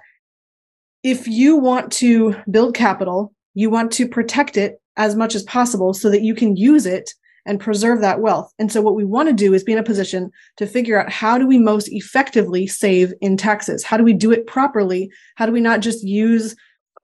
[1.03, 5.93] if you want to build capital, you want to protect it as much as possible
[5.93, 7.13] so that you can use it
[7.45, 8.51] and preserve that wealth.
[8.59, 11.09] And so what we want to do is be in a position to figure out
[11.09, 13.83] how do we most effectively save in taxes?
[13.85, 15.09] How do we do it properly?
[15.35, 16.55] How do we not just use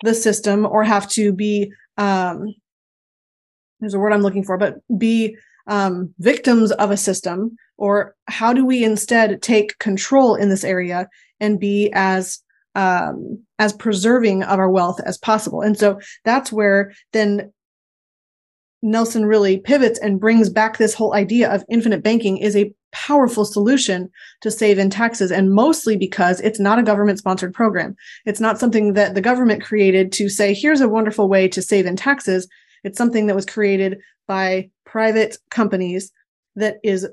[0.03, 2.53] the system or have to be um,
[3.83, 5.35] there's a word I'm looking for, but be
[5.67, 11.09] um, victims of a system, or how do we instead take control in this area
[11.39, 12.39] and be as
[12.75, 15.61] um, as preserving of our wealth as possible?
[15.61, 17.51] And so that's where then
[18.83, 23.45] Nelson really pivots and brings back this whole idea of infinite banking is a powerful
[23.45, 24.09] solution
[24.41, 27.95] to save in taxes and mostly because it's not a government sponsored program.
[28.25, 31.85] It's not something that the government created to say, here's a wonderful way to save
[31.85, 32.47] in taxes.
[32.83, 36.11] It's something that was created by private companies
[36.57, 37.07] that is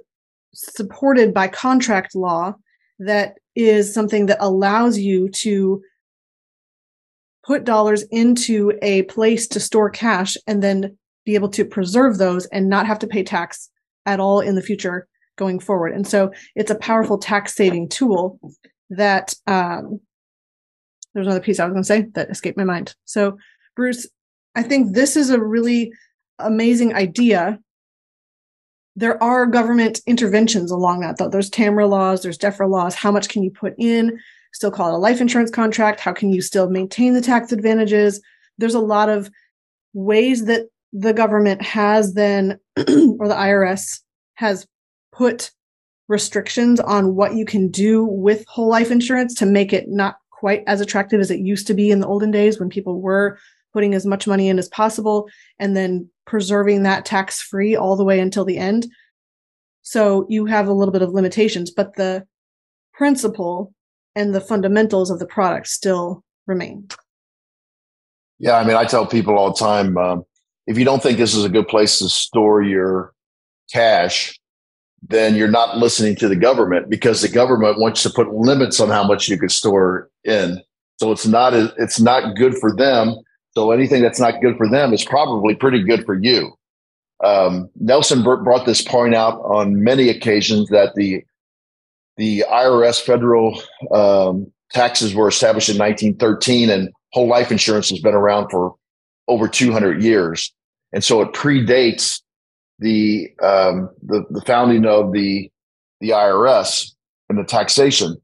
[0.52, 2.54] supported by contract law
[2.98, 5.80] that is something that allows you to
[7.44, 10.98] put dollars into a place to store cash and then
[11.30, 13.70] be able to preserve those and not have to pay tax
[14.04, 15.92] at all in the future going forward.
[15.92, 18.40] And so it's a powerful tax saving tool
[18.90, 20.00] that um,
[21.14, 22.96] there's another piece I was going to say that escaped my mind.
[23.04, 23.38] So,
[23.76, 24.08] Bruce,
[24.56, 25.92] I think this is a really
[26.40, 27.60] amazing idea.
[28.96, 31.28] There are government interventions along that, though.
[31.28, 32.96] There's TAMRA laws, there's DEFRA laws.
[32.96, 34.18] How much can you put in?
[34.52, 36.00] Still call it a life insurance contract?
[36.00, 38.20] How can you still maintain the tax advantages?
[38.58, 39.30] There's a lot of
[39.92, 44.00] ways that the government has then, or the IRS
[44.34, 44.66] has
[45.12, 45.50] put
[46.08, 50.64] restrictions on what you can do with whole life insurance to make it not quite
[50.66, 53.38] as attractive as it used to be in the olden days when people were
[53.72, 58.04] putting as much money in as possible and then preserving that tax free all the
[58.04, 58.86] way until the end.
[59.82, 62.26] So you have a little bit of limitations, but the
[62.92, 63.72] principle
[64.16, 66.88] and the fundamentals of the product still remain.
[68.38, 70.24] Yeah, I mean, I tell people all the time um,
[70.66, 73.12] if you don't think this is a good place to store your
[73.72, 74.38] cash,
[75.02, 78.88] then you're not listening to the government because the government wants to put limits on
[78.88, 80.60] how much you could store in.
[80.98, 83.16] So it's not it's not good for them.
[83.52, 86.52] So anything that's not good for them is probably pretty good for you.
[87.24, 91.24] Um, Nelson brought this point out on many occasions that the
[92.16, 93.62] the IRS federal
[93.92, 98.74] um, taxes were established in 1913, and whole life insurance has been around for
[99.26, 100.52] over 200 years,
[100.92, 102.20] and so it predates
[102.78, 105.50] the um, the, the founding of the
[106.00, 106.92] the IRS
[107.28, 108.16] and the taxation,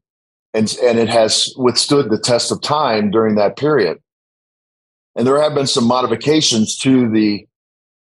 [0.53, 3.99] and and it has withstood the test of time during that period.
[5.15, 7.47] And there have been some modifications to the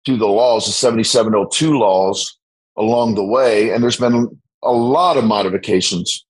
[0.06, 2.38] to the laws, the 7702 laws
[2.78, 6.26] along the way, and there's been a lot of modifications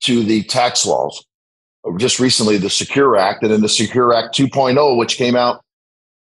[0.00, 1.24] to the tax laws.
[1.98, 5.62] Just recently the Secure Act and then the Secure Act 2.0, which came out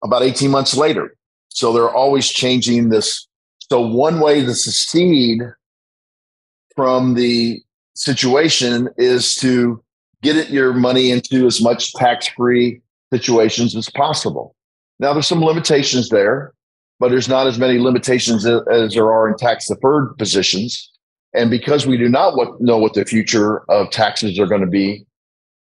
[0.04, 1.16] about 18 months later.
[1.50, 3.28] So they're always changing this.
[3.72, 5.42] So one way to succeed
[6.76, 7.62] from the
[7.96, 9.84] situation is to
[10.22, 12.82] get it, your money into as much tax-free
[13.12, 14.56] situations as possible.
[15.00, 16.54] Now there's some limitations there,
[17.00, 20.92] but there's not as many limitations as there are in tax deferred positions.
[21.34, 25.06] And because we do not know what the future of taxes are going to be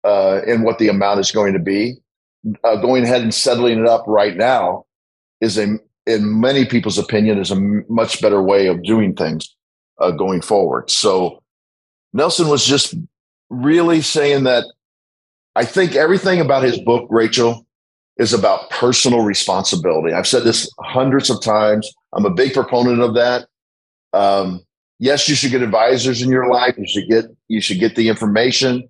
[0.05, 1.97] uh, and what the amount is going to be,
[2.65, 4.85] uh, going ahead and settling it up right now
[5.41, 9.55] is a, in many people's opinion, is a much better way of doing things
[10.01, 10.91] uh, going forward.
[10.91, 11.43] So
[12.13, 12.95] Nelson was just
[13.51, 14.65] really saying that
[15.57, 17.67] I think everything about his book, Rachel,
[18.17, 20.13] is about personal responsibility.
[20.13, 21.93] I've said this hundreds of times.
[22.13, 23.49] I'm a big proponent of that.
[24.13, 24.61] Um,
[24.99, 26.75] yes, you should get advisors in your life.
[26.77, 28.89] You should get you should get the information.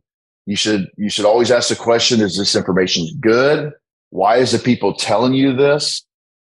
[0.49, 3.71] You should you should always ask the question: Is this information good?
[4.09, 6.03] Why is the people telling you this?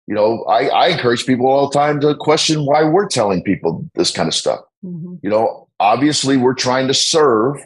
[0.07, 3.87] You know, I, I encourage people all the time to question why we're telling people
[3.93, 4.61] this kind of stuff.
[4.83, 5.17] Mm-hmm.
[5.21, 7.57] You know, obviously we're trying to serve,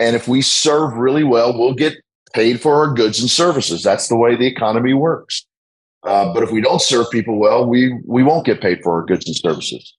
[0.00, 1.94] and if we serve really well, we'll get
[2.34, 3.84] paid for our goods and services.
[3.84, 5.46] That's the way the economy works.
[6.02, 9.06] Uh, but if we don't serve people well, we we won't get paid for our
[9.06, 9.96] goods and services.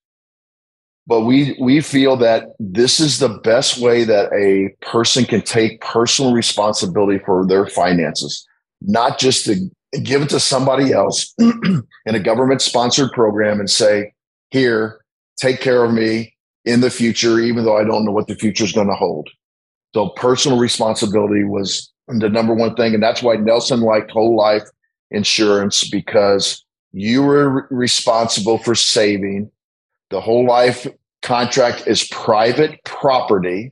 [1.12, 5.82] But we we feel that this is the best way that a person can take
[5.82, 8.47] personal responsibility for their finances,
[8.80, 9.70] not just to
[10.03, 14.14] give it to somebody else in a government sponsored program and say,
[14.51, 15.01] "Here,
[15.38, 16.34] take care of me
[16.64, 19.28] in the future," even though I don't know what the future is going to hold.
[19.93, 22.93] So personal responsibility was the number one thing.
[22.93, 24.64] And that's why Nelson liked whole life
[25.09, 29.51] insurance because you were responsible for saving.
[30.09, 30.88] The whole life
[31.22, 33.72] contract is private property,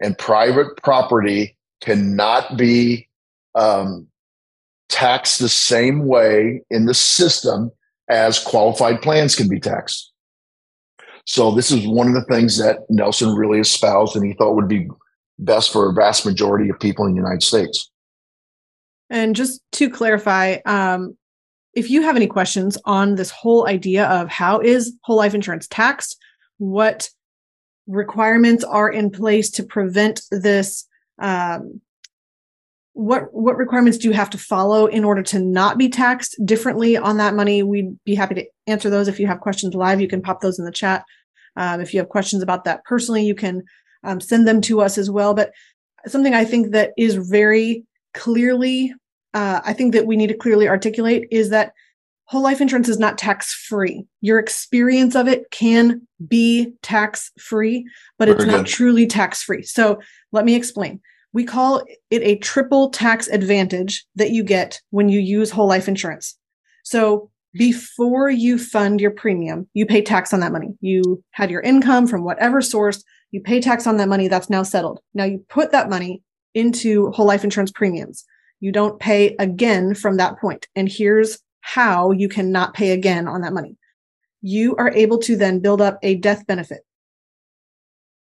[0.00, 3.08] and private property cannot be
[3.54, 4.06] um,
[4.88, 7.70] taxed the same way in the system
[8.08, 10.12] as qualified plans can be taxed.
[11.26, 14.68] So this is one of the things that Nelson really espoused and he thought would
[14.68, 14.88] be
[15.38, 17.90] best for a vast majority of people in the United States.
[19.10, 21.16] And just to clarify, um,
[21.74, 25.66] if you have any questions on this whole idea of how is whole life insurance
[25.68, 26.16] taxed,
[26.58, 27.08] what
[27.86, 30.86] requirements are in place to prevent this,
[31.20, 31.80] um,
[32.92, 36.96] what what requirements do you have to follow in order to not be taxed differently
[36.96, 37.62] on that money?
[37.62, 39.06] We'd be happy to answer those.
[39.06, 41.04] If you have questions live, you can pop those in the chat.
[41.56, 43.62] Um, if you have questions about that personally, you can
[44.02, 45.34] um, send them to us as well.
[45.34, 45.52] But
[46.06, 47.84] something I think that is very
[48.14, 48.94] clearly,
[49.34, 51.72] uh, I think that we need to clearly articulate is that
[52.26, 54.04] whole life insurance is not tax free.
[54.20, 59.62] Your experience of it can be tax free, but very it's not truly tax free.
[59.62, 60.00] So
[60.32, 61.00] let me explain.
[61.32, 65.86] We call it a triple tax advantage that you get when you use whole life
[65.86, 66.36] insurance.
[66.82, 70.74] So before you fund your premium, you pay tax on that money.
[70.80, 74.62] You had your income from whatever source you pay tax on that money that's now
[74.62, 75.00] settled.
[75.14, 76.22] Now you put that money
[76.54, 78.24] into whole life insurance premiums.
[78.60, 80.66] You don't pay again from that point.
[80.74, 83.76] And here's how you cannot pay again on that money.
[84.40, 86.82] You are able to then build up a death benefit.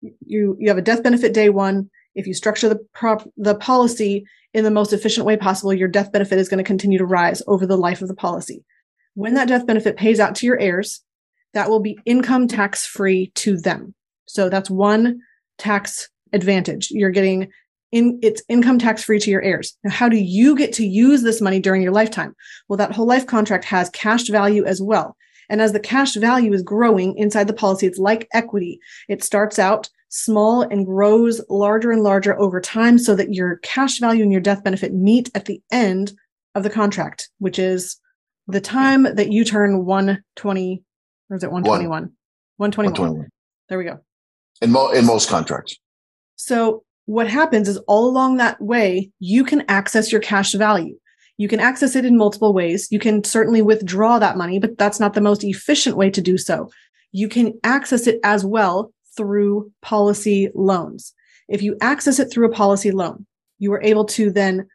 [0.02, 1.92] You, you have a death benefit day one.
[2.16, 4.26] If you structure the prop, the policy
[4.56, 7.44] in the most efficient way possible, your death benefit is going to continue to rise
[7.46, 8.64] over the life of the policy.
[9.14, 11.04] When that death benefit pays out to your heirs,
[11.54, 13.94] that will be income tax free to them.
[14.26, 15.22] So that's one
[15.60, 16.90] tax advantage.
[16.90, 17.52] You're getting
[17.92, 19.78] in it's income tax free to your heirs.
[19.84, 22.36] Now, how do you get to use this money during your lifetime?
[22.68, 25.16] Well, that whole life contract has cash value as well.
[25.50, 28.80] And as the cash value is growing inside the policy, it's like equity.
[29.08, 34.00] It starts out small and grows larger and larger over time so that your cash
[34.00, 36.14] value and your death benefit meet at the end
[36.56, 37.98] of the contract, which is
[38.48, 40.84] the time that you turn 120
[41.30, 42.14] or is it 121?
[42.58, 42.96] 121.
[42.98, 43.30] 121.
[43.68, 44.00] There we go
[44.62, 45.78] in, mo- in most contracts.
[46.36, 50.98] So what happens is all along that way, you can access your cash value.
[51.38, 52.88] You can access it in multiple ways.
[52.92, 56.38] You can certainly withdraw that money, but that's not the most efficient way to do
[56.38, 56.70] so.
[57.12, 61.14] You can access it as well through policy loans.
[61.48, 63.26] If you access it through a policy loan,
[63.60, 64.68] you are able to then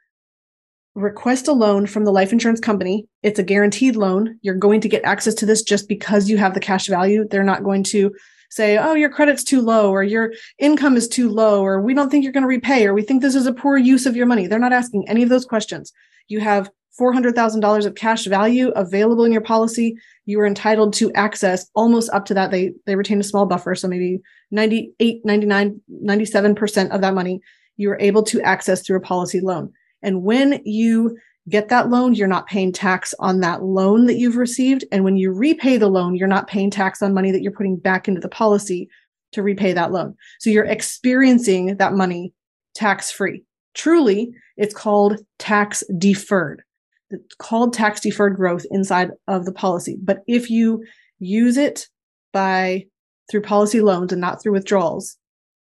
[0.95, 3.07] request a loan from the life insurance company.
[3.22, 4.39] It's a guaranteed loan.
[4.43, 7.26] You're going to get access to this just because you have the cash value.
[7.28, 8.12] They're not going to
[8.51, 12.11] say, oh, your credit's too low or your income is too low or we don't
[12.11, 14.26] think you're going to repay or we think this is a poor use of your
[14.26, 14.46] money.
[14.46, 15.92] They're not asking any of those questions.
[16.28, 16.70] You have
[17.01, 19.96] $400,000 of cash value available in your policy.
[20.26, 22.51] You are entitled to access almost up to that.
[22.51, 23.74] They, they retain a small buffer.
[23.74, 24.20] So maybe
[24.51, 27.40] 98, 99, 97% of that money
[27.76, 29.72] you are able to access through a policy loan.
[30.03, 31.16] And when you
[31.51, 34.84] get that loan, you're not paying tax on that loan that you've received.
[34.92, 37.76] And when you repay the loan, you're not paying tax on money that you're putting
[37.76, 38.88] back into the policy
[39.32, 40.14] to repay that loan.
[40.38, 42.32] So you're experiencing that money
[42.74, 43.44] tax free.
[43.74, 46.62] Truly, it's called tax deferred.
[47.11, 49.96] It's called tax deferred growth inside of the policy.
[50.03, 50.84] But if you
[51.18, 51.88] use it
[52.32, 52.86] by
[53.30, 55.16] through policy loans and not through withdrawals,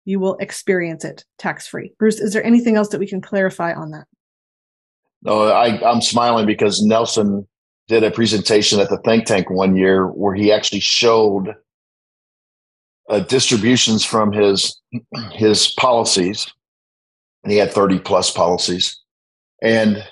[0.05, 1.93] you will experience it tax free.
[1.99, 4.07] Bruce, is there anything else that we can clarify on that?
[5.23, 7.47] No, I, I'm smiling because Nelson
[7.89, 11.55] did a presentation at the think tank one year where he actually showed
[13.09, 14.81] uh, distributions from his
[15.33, 16.53] his policies,
[17.43, 19.01] and he had 30 plus policies,
[19.63, 20.05] and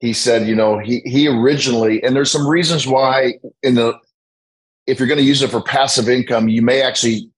[0.00, 3.98] he said, you know, he he originally, and there's some reasons why in the
[4.86, 7.30] if you're going to use it for passive income, you may actually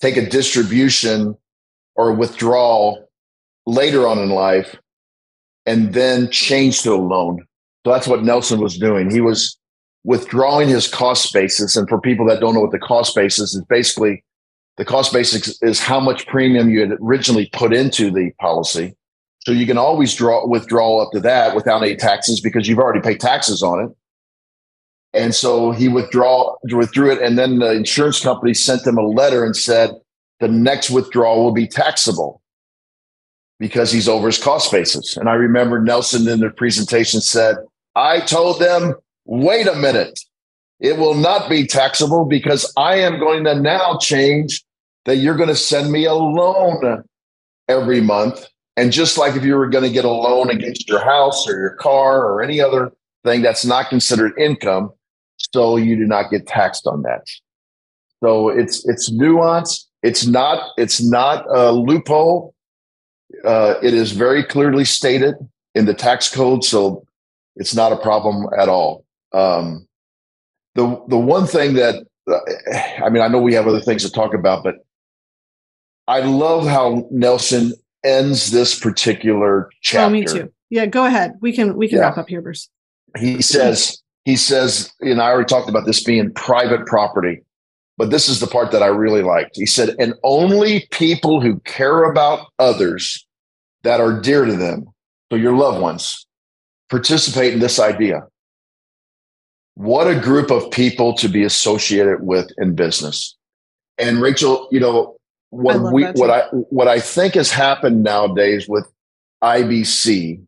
[0.00, 1.36] take a distribution
[1.94, 3.08] or withdrawal
[3.66, 4.76] later on in life
[5.66, 7.44] and then change to a loan.
[7.84, 9.10] So that's what Nelson was doing.
[9.10, 9.58] He was
[10.04, 11.76] withdrawing his cost basis.
[11.76, 14.24] And for people that don't know what the cost basis is, basically
[14.76, 18.94] the cost basis is how much premium you had originally put into the policy.
[19.40, 23.00] So you can always draw withdraw up to that without any taxes because you've already
[23.00, 23.96] paid taxes on it.
[25.12, 29.44] And so he withdraw withdrew it, and then the insurance company sent him a letter
[29.44, 29.92] and said
[30.40, 32.42] the next withdrawal will be taxable
[33.58, 35.16] because he's over his cost basis.
[35.16, 37.56] And I remember Nelson in the presentation said,
[37.94, 38.94] I told them,
[39.24, 40.20] wait a minute,
[40.80, 44.62] it will not be taxable because I am going to now change
[45.06, 47.02] that you're going to send me a loan
[47.68, 48.46] every month.
[48.76, 51.58] And just like if you were going to get a loan against your house or
[51.58, 52.92] your car or any other
[53.24, 54.90] thing that's not considered income,
[55.54, 57.26] so you do not get taxed on that.
[58.22, 59.88] So it's it's nuance.
[60.02, 62.54] It's not it's not a loophole
[63.44, 65.34] uh, it is very clearly stated
[65.74, 67.06] in the tax code, so
[67.56, 69.04] it's not a problem at all.
[69.32, 69.86] Um,
[70.74, 72.38] the the one thing that uh,
[73.04, 74.76] I mean, I know we have other things to talk about, but
[76.08, 77.72] I love how Nelson
[78.04, 80.06] ends this particular chapter.
[80.06, 80.52] Oh, me too.
[80.70, 81.34] Yeah, go ahead.
[81.40, 82.04] We can we can yeah.
[82.04, 82.68] wrap up here, Bruce.
[83.18, 87.42] He says he says, and I already talked about this being private property.
[87.98, 89.56] But this is the part that I really liked.
[89.56, 93.25] He said, and only people who care about others
[93.86, 94.88] that are dear to them,
[95.30, 96.26] so your loved ones,
[96.90, 98.26] participate in this idea.
[99.76, 103.36] What a group of people to be associated with in business.
[103.96, 105.16] And Rachel, you know,
[105.50, 108.90] what we what I what I think has happened nowadays with
[109.44, 110.44] IBC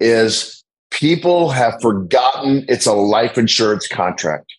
[0.00, 4.52] is people have forgotten it's a life insurance contract.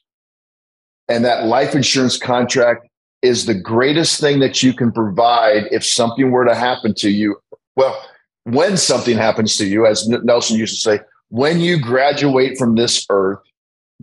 [1.09, 2.87] And that life insurance contract
[3.21, 7.40] is the greatest thing that you can provide if something were to happen to you.
[7.75, 7.99] Well,
[8.43, 10.99] when something happens to you, as Nelson used to say,
[11.29, 13.39] when you graduate from this earth,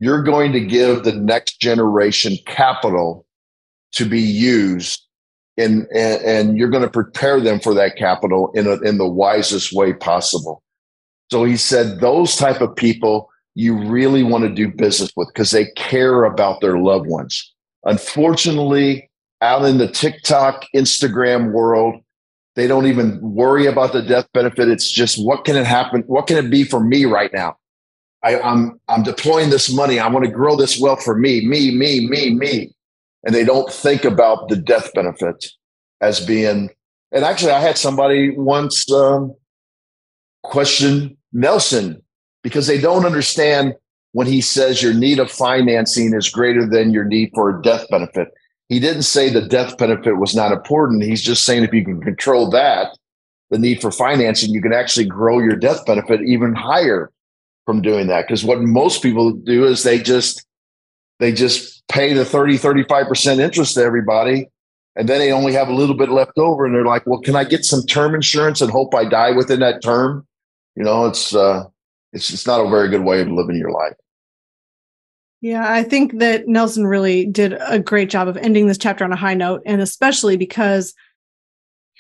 [0.01, 3.27] you're going to give the next generation capital
[3.93, 5.03] to be used
[5.57, 9.09] in, and, and you're going to prepare them for that capital in, a, in the
[9.09, 10.63] wisest way possible.
[11.31, 15.51] So he said those type of people you really want to do business with because
[15.51, 17.53] they care about their loved ones.
[17.85, 19.11] Unfortunately,
[19.43, 22.01] out in the TikTok, Instagram world,
[22.59, 24.69] they don't even worry about the death benefit.
[24.69, 26.03] It's just what can it happen?
[26.09, 27.57] What can it be for me right now?
[28.25, 30.01] I, am I'm, I'm deploying this money.
[30.01, 32.75] I want to grow this wealth for me, me, me, me, me.
[33.25, 35.47] And they don't think about the death benefit
[36.01, 36.71] as being.
[37.13, 39.37] And actually, I had somebody once um,
[40.43, 42.03] question Nelson
[42.43, 43.75] because they don't understand
[44.13, 47.87] when he says your need of financing is greater than your need for a death
[47.89, 48.27] benefit.
[48.69, 51.03] He didn't say the death benefit was not important.
[51.03, 52.97] He's just saying if you can control that,
[53.51, 57.11] the need for financing, you can actually grow your death benefit even higher
[57.65, 58.27] from doing that.
[58.27, 60.45] Because what most people do is they just
[61.19, 64.49] they just pay the 30, 35% interest to everybody.
[64.95, 66.67] And then they only have a little bit left over.
[66.67, 69.61] And they're like, well, can I get some term insurance and hope I die within
[69.61, 70.27] that term?
[70.77, 71.65] You know, it's uh
[72.13, 73.95] it's it's not a very good way of living your life.
[75.41, 79.13] Yeah, I think that Nelson really did a great job of ending this chapter on
[79.13, 80.95] a high note, and especially because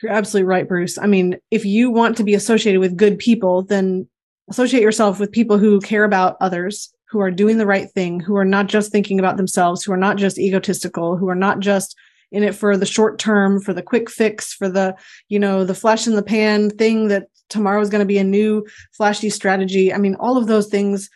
[0.02, 0.98] you're absolutely right, Bruce.
[0.98, 4.08] I mean, if you want to be associated with good people, then
[4.50, 8.36] associate yourself with people who care about others, who are doing the right thing, who
[8.36, 11.96] are not just thinking about themselves, who are not just egotistical, who are not just
[12.30, 14.94] in it for the short term, for the quick fix, for the,
[15.28, 18.24] you know, the flash in the pan thing that tomorrow is going to be a
[18.24, 19.92] new flashy strategy.
[19.92, 21.08] I mean, all of those things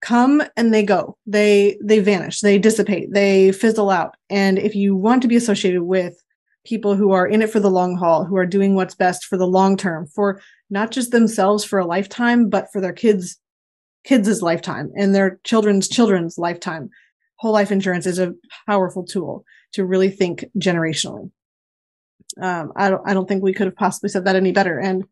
[0.00, 1.16] come and they go.
[1.26, 4.16] They they vanish, they dissipate, they fizzle out.
[4.30, 6.22] And if you want to be associated with
[6.64, 9.36] people who are in it for the long haul, who are doing what's best for
[9.36, 10.40] the long term, for
[10.70, 13.38] not just themselves for a lifetime, but for their kids'
[14.04, 16.90] kids' lifetime and their children's children's lifetime.
[17.36, 18.34] Whole life insurance is a
[18.66, 21.30] powerful tool to really think generationally.
[22.40, 24.78] Um, I don't I don't think we could have possibly said that any better.
[24.78, 25.04] And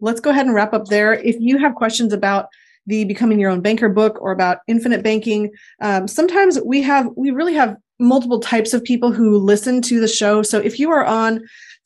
[0.00, 1.12] let's go ahead and wrap up there.
[1.12, 2.46] If you have questions about
[2.90, 5.50] the becoming your own banker book or about infinite banking.
[5.80, 10.08] Um, sometimes we have we really have multiple types of people who listen to the
[10.08, 10.42] show.
[10.42, 11.40] So if you are on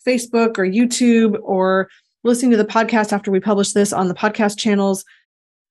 [0.07, 1.89] facebook or youtube or
[2.25, 5.05] listening to the podcast after we publish this on the podcast channels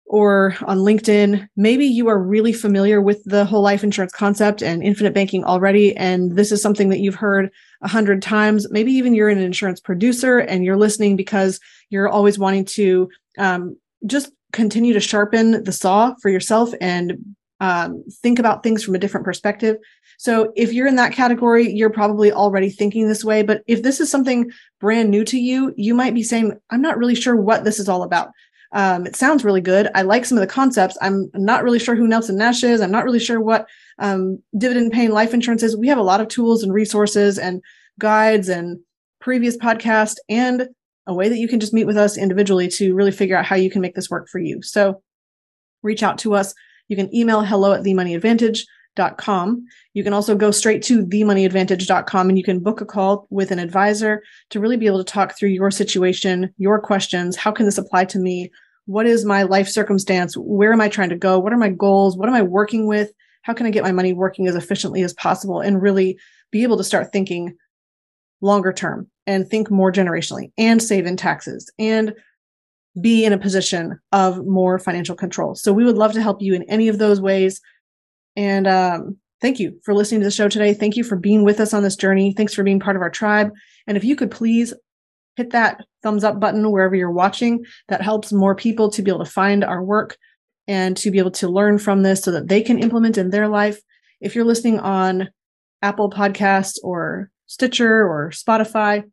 [0.05, 4.83] or on linkedin maybe you are really familiar with the whole life insurance concept and
[4.83, 5.95] infinite banking already.
[5.95, 7.49] And this is something that you've heard
[7.81, 8.69] a hundred times.
[8.71, 11.59] Maybe even you're an insurance producer and you're listening because
[11.89, 18.03] you're always wanting to um, just continue to sharpen the saw for yourself and um,
[18.21, 19.77] think about things from a different perspective.
[20.17, 23.43] So if you're in that category, you're probably already thinking this way.
[23.43, 24.49] But if this is something
[24.79, 27.89] brand new to you, you might be saying, I'm not really sure what this is
[27.89, 28.29] all about.
[28.73, 29.89] Um, it sounds really good.
[29.95, 30.97] I like some of the concepts.
[31.01, 32.81] I'm not really sure who Nelson Nash is.
[32.81, 33.67] I'm not really sure what
[33.99, 35.77] um, dividend paying life insurance is.
[35.77, 37.61] We have a lot of tools and resources and
[37.99, 38.79] guides and
[39.21, 40.69] previous podcast and
[41.07, 43.55] a way that you can just meet with us individually to really figure out how
[43.55, 44.61] you can make this work for you.
[44.61, 45.01] So
[45.81, 46.53] reach out to us.
[46.87, 49.65] You can email hello at themoneyadvantage.com.
[49.93, 53.59] You can also go straight to themoneyadvantage.com and you can book a call with an
[53.59, 57.35] advisor to really be able to talk through your situation, your questions.
[57.35, 58.49] How can this apply to me?
[58.85, 60.35] What is my life circumstance?
[60.37, 61.39] Where am I trying to go?
[61.39, 62.17] What are my goals?
[62.17, 63.11] What am I working with?
[63.43, 66.17] How can I get my money working as efficiently as possible and really
[66.51, 67.55] be able to start thinking
[68.41, 72.13] longer term and think more generationally and save in taxes and
[73.01, 75.55] be in a position of more financial control.
[75.55, 77.59] So we would love to help you in any of those ways.
[78.35, 80.73] And um, thank you for listening to the show today.
[80.73, 82.33] Thank you for being with us on this journey.
[82.33, 83.51] Thanks for being part of our tribe.
[83.87, 84.73] And if you could please
[85.35, 89.25] hit that thumbs up button wherever you're watching, that helps more people to be able
[89.25, 90.17] to find our work
[90.67, 93.47] and to be able to learn from this so that they can implement in their
[93.47, 93.81] life.
[94.21, 95.29] If you're listening on
[95.81, 99.03] Apple Podcasts or Stitcher or Spotify,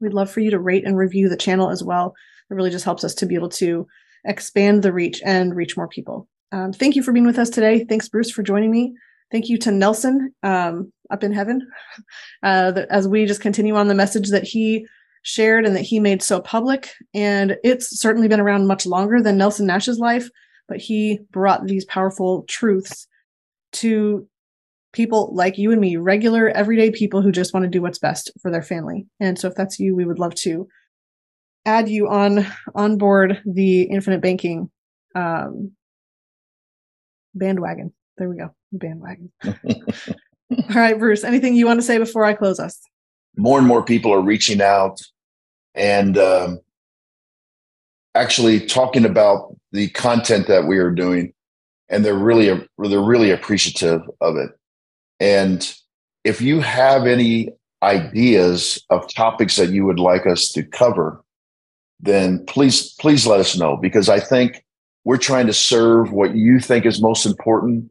[0.00, 2.14] We'd love for you to rate and review the channel as well.
[2.50, 3.86] It really just helps us to be able to
[4.24, 6.28] expand the reach and reach more people.
[6.52, 7.84] Um, thank you for being with us today.
[7.84, 8.94] Thanks, Bruce, for joining me.
[9.30, 11.66] Thank you to Nelson um, up in heaven
[12.42, 14.86] uh, as we just continue on the message that he
[15.22, 16.90] shared and that he made so public.
[17.14, 20.28] And it's certainly been around much longer than Nelson Nash's life,
[20.66, 23.06] but he brought these powerful truths
[23.72, 24.26] to
[24.92, 28.30] people like you and me, regular, everyday people who just want to do what's best
[28.40, 29.06] for their family.
[29.20, 30.68] And so if that's you, we would love to
[31.66, 34.70] add you on on board the infinite banking
[35.14, 35.72] um,
[37.34, 37.92] bandwagon.
[38.16, 38.50] There we go.
[38.72, 39.32] Bandwagon.
[39.44, 42.78] All right, Bruce, anything you want to say before I close us?
[43.36, 45.00] More and more people are reaching out
[45.74, 46.60] and um,
[48.14, 51.32] actually talking about the content that we are doing
[51.88, 52.46] and they're really
[52.78, 54.50] they're really appreciative of it
[55.20, 55.72] and
[56.24, 57.50] if you have any
[57.82, 61.22] ideas of topics that you would like us to cover,
[62.00, 64.64] then please, please let us know because I think
[65.04, 67.90] we're trying to serve what you think is most important.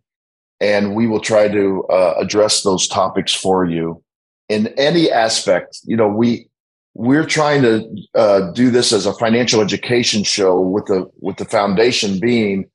[0.62, 4.04] And we will try to uh, address those topics for you
[4.50, 5.80] in any aspect.
[5.86, 6.50] You know, we,
[6.96, 11.46] we're trying to uh, do this as a financial education show with the, with the
[11.46, 12.70] foundation being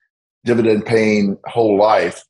[0.45, 2.23] dividend paying whole life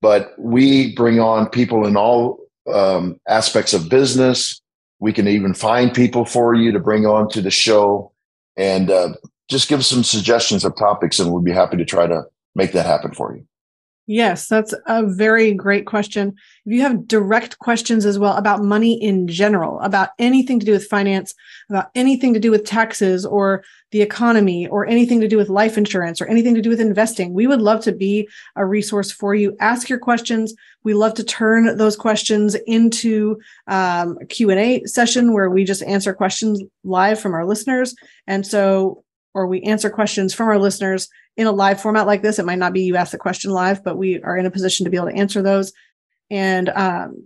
[0.00, 2.38] but we bring on people in all
[2.72, 4.60] um, aspects of business.
[5.00, 8.12] We can even find people for you to bring on to the show
[8.56, 9.10] and uh,
[9.48, 12.24] just give some suggestions of topics, and we'll be happy to try to
[12.54, 13.46] make that happen for you.
[14.10, 16.34] Yes, that's a very great question.
[16.64, 20.72] If you have direct questions as well about money in general, about anything to do
[20.72, 21.34] with finance,
[21.68, 25.76] about anything to do with taxes or the economy or anything to do with life
[25.76, 29.34] insurance or anything to do with investing, we would love to be a resource for
[29.34, 29.54] you.
[29.60, 30.54] Ask your questions.
[30.84, 36.14] We love to turn those questions into um, a Q&A session where we just answer
[36.14, 37.94] questions live from our listeners.
[38.26, 39.04] And so,
[39.38, 42.58] or we answer questions from our listeners in a live format like this, it might
[42.58, 44.96] not be you ask the question live, but we are in a position to be
[44.96, 45.72] able to answer those.
[46.28, 47.24] And um,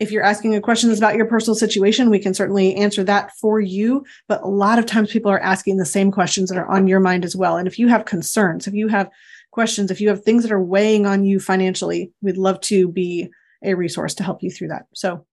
[0.00, 3.60] if you're asking a question about your personal situation, we can certainly answer that for
[3.60, 4.04] you.
[4.26, 6.98] But a lot of times people are asking the same questions that are on your
[6.98, 7.56] mind as well.
[7.56, 9.08] And if you have concerns, if you have
[9.52, 13.30] questions, if you have things that are weighing on you financially, we'd love to be
[13.62, 14.86] a resource to help you through that.
[14.92, 15.24] So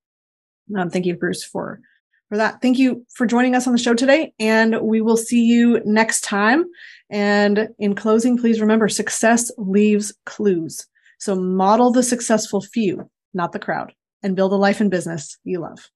[0.78, 1.82] um, thank you, Bruce, for
[2.30, 2.62] for that.
[2.62, 6.22] Thank you for joining us on the show today, and we will see you next
[6.22, 6.64] time.
[7.10, 10.88] And in closing, please remember success leaves clues.
[11.20, 15.60] So model the successful few, not the crowd, and build a life and business you
[15.60, 15.90] love.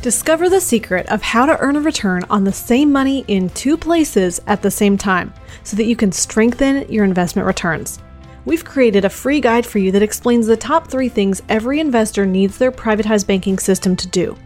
[0.00, 3.76] Discover the secret of how to earn a return on the same money in two
[3.76, 5.32] places at the same time
[5.64, 7.98] so that you can strengthen your investment returns.
[8.44, 12.26] We've created a free guide for you that explains the top three things every investor
[12.26, 14.36] needs their privatized banking system to do.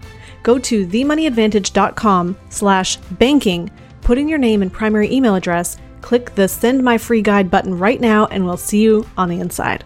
[0.43, 3.71] Go to themoneyadvantage.com slash banking,
[4.03, 7.77] put in your name and primary email address, click the send my free guide button
[7.77, 9.85] right now, and we'll see you on the inside.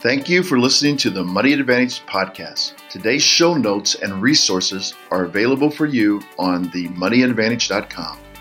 [0.00, 2.74] Thank you for listening to the Money Advantage podcast.
[2.90, 8.18] Today's show notes and resources are available for you on themoneyadvantage.com.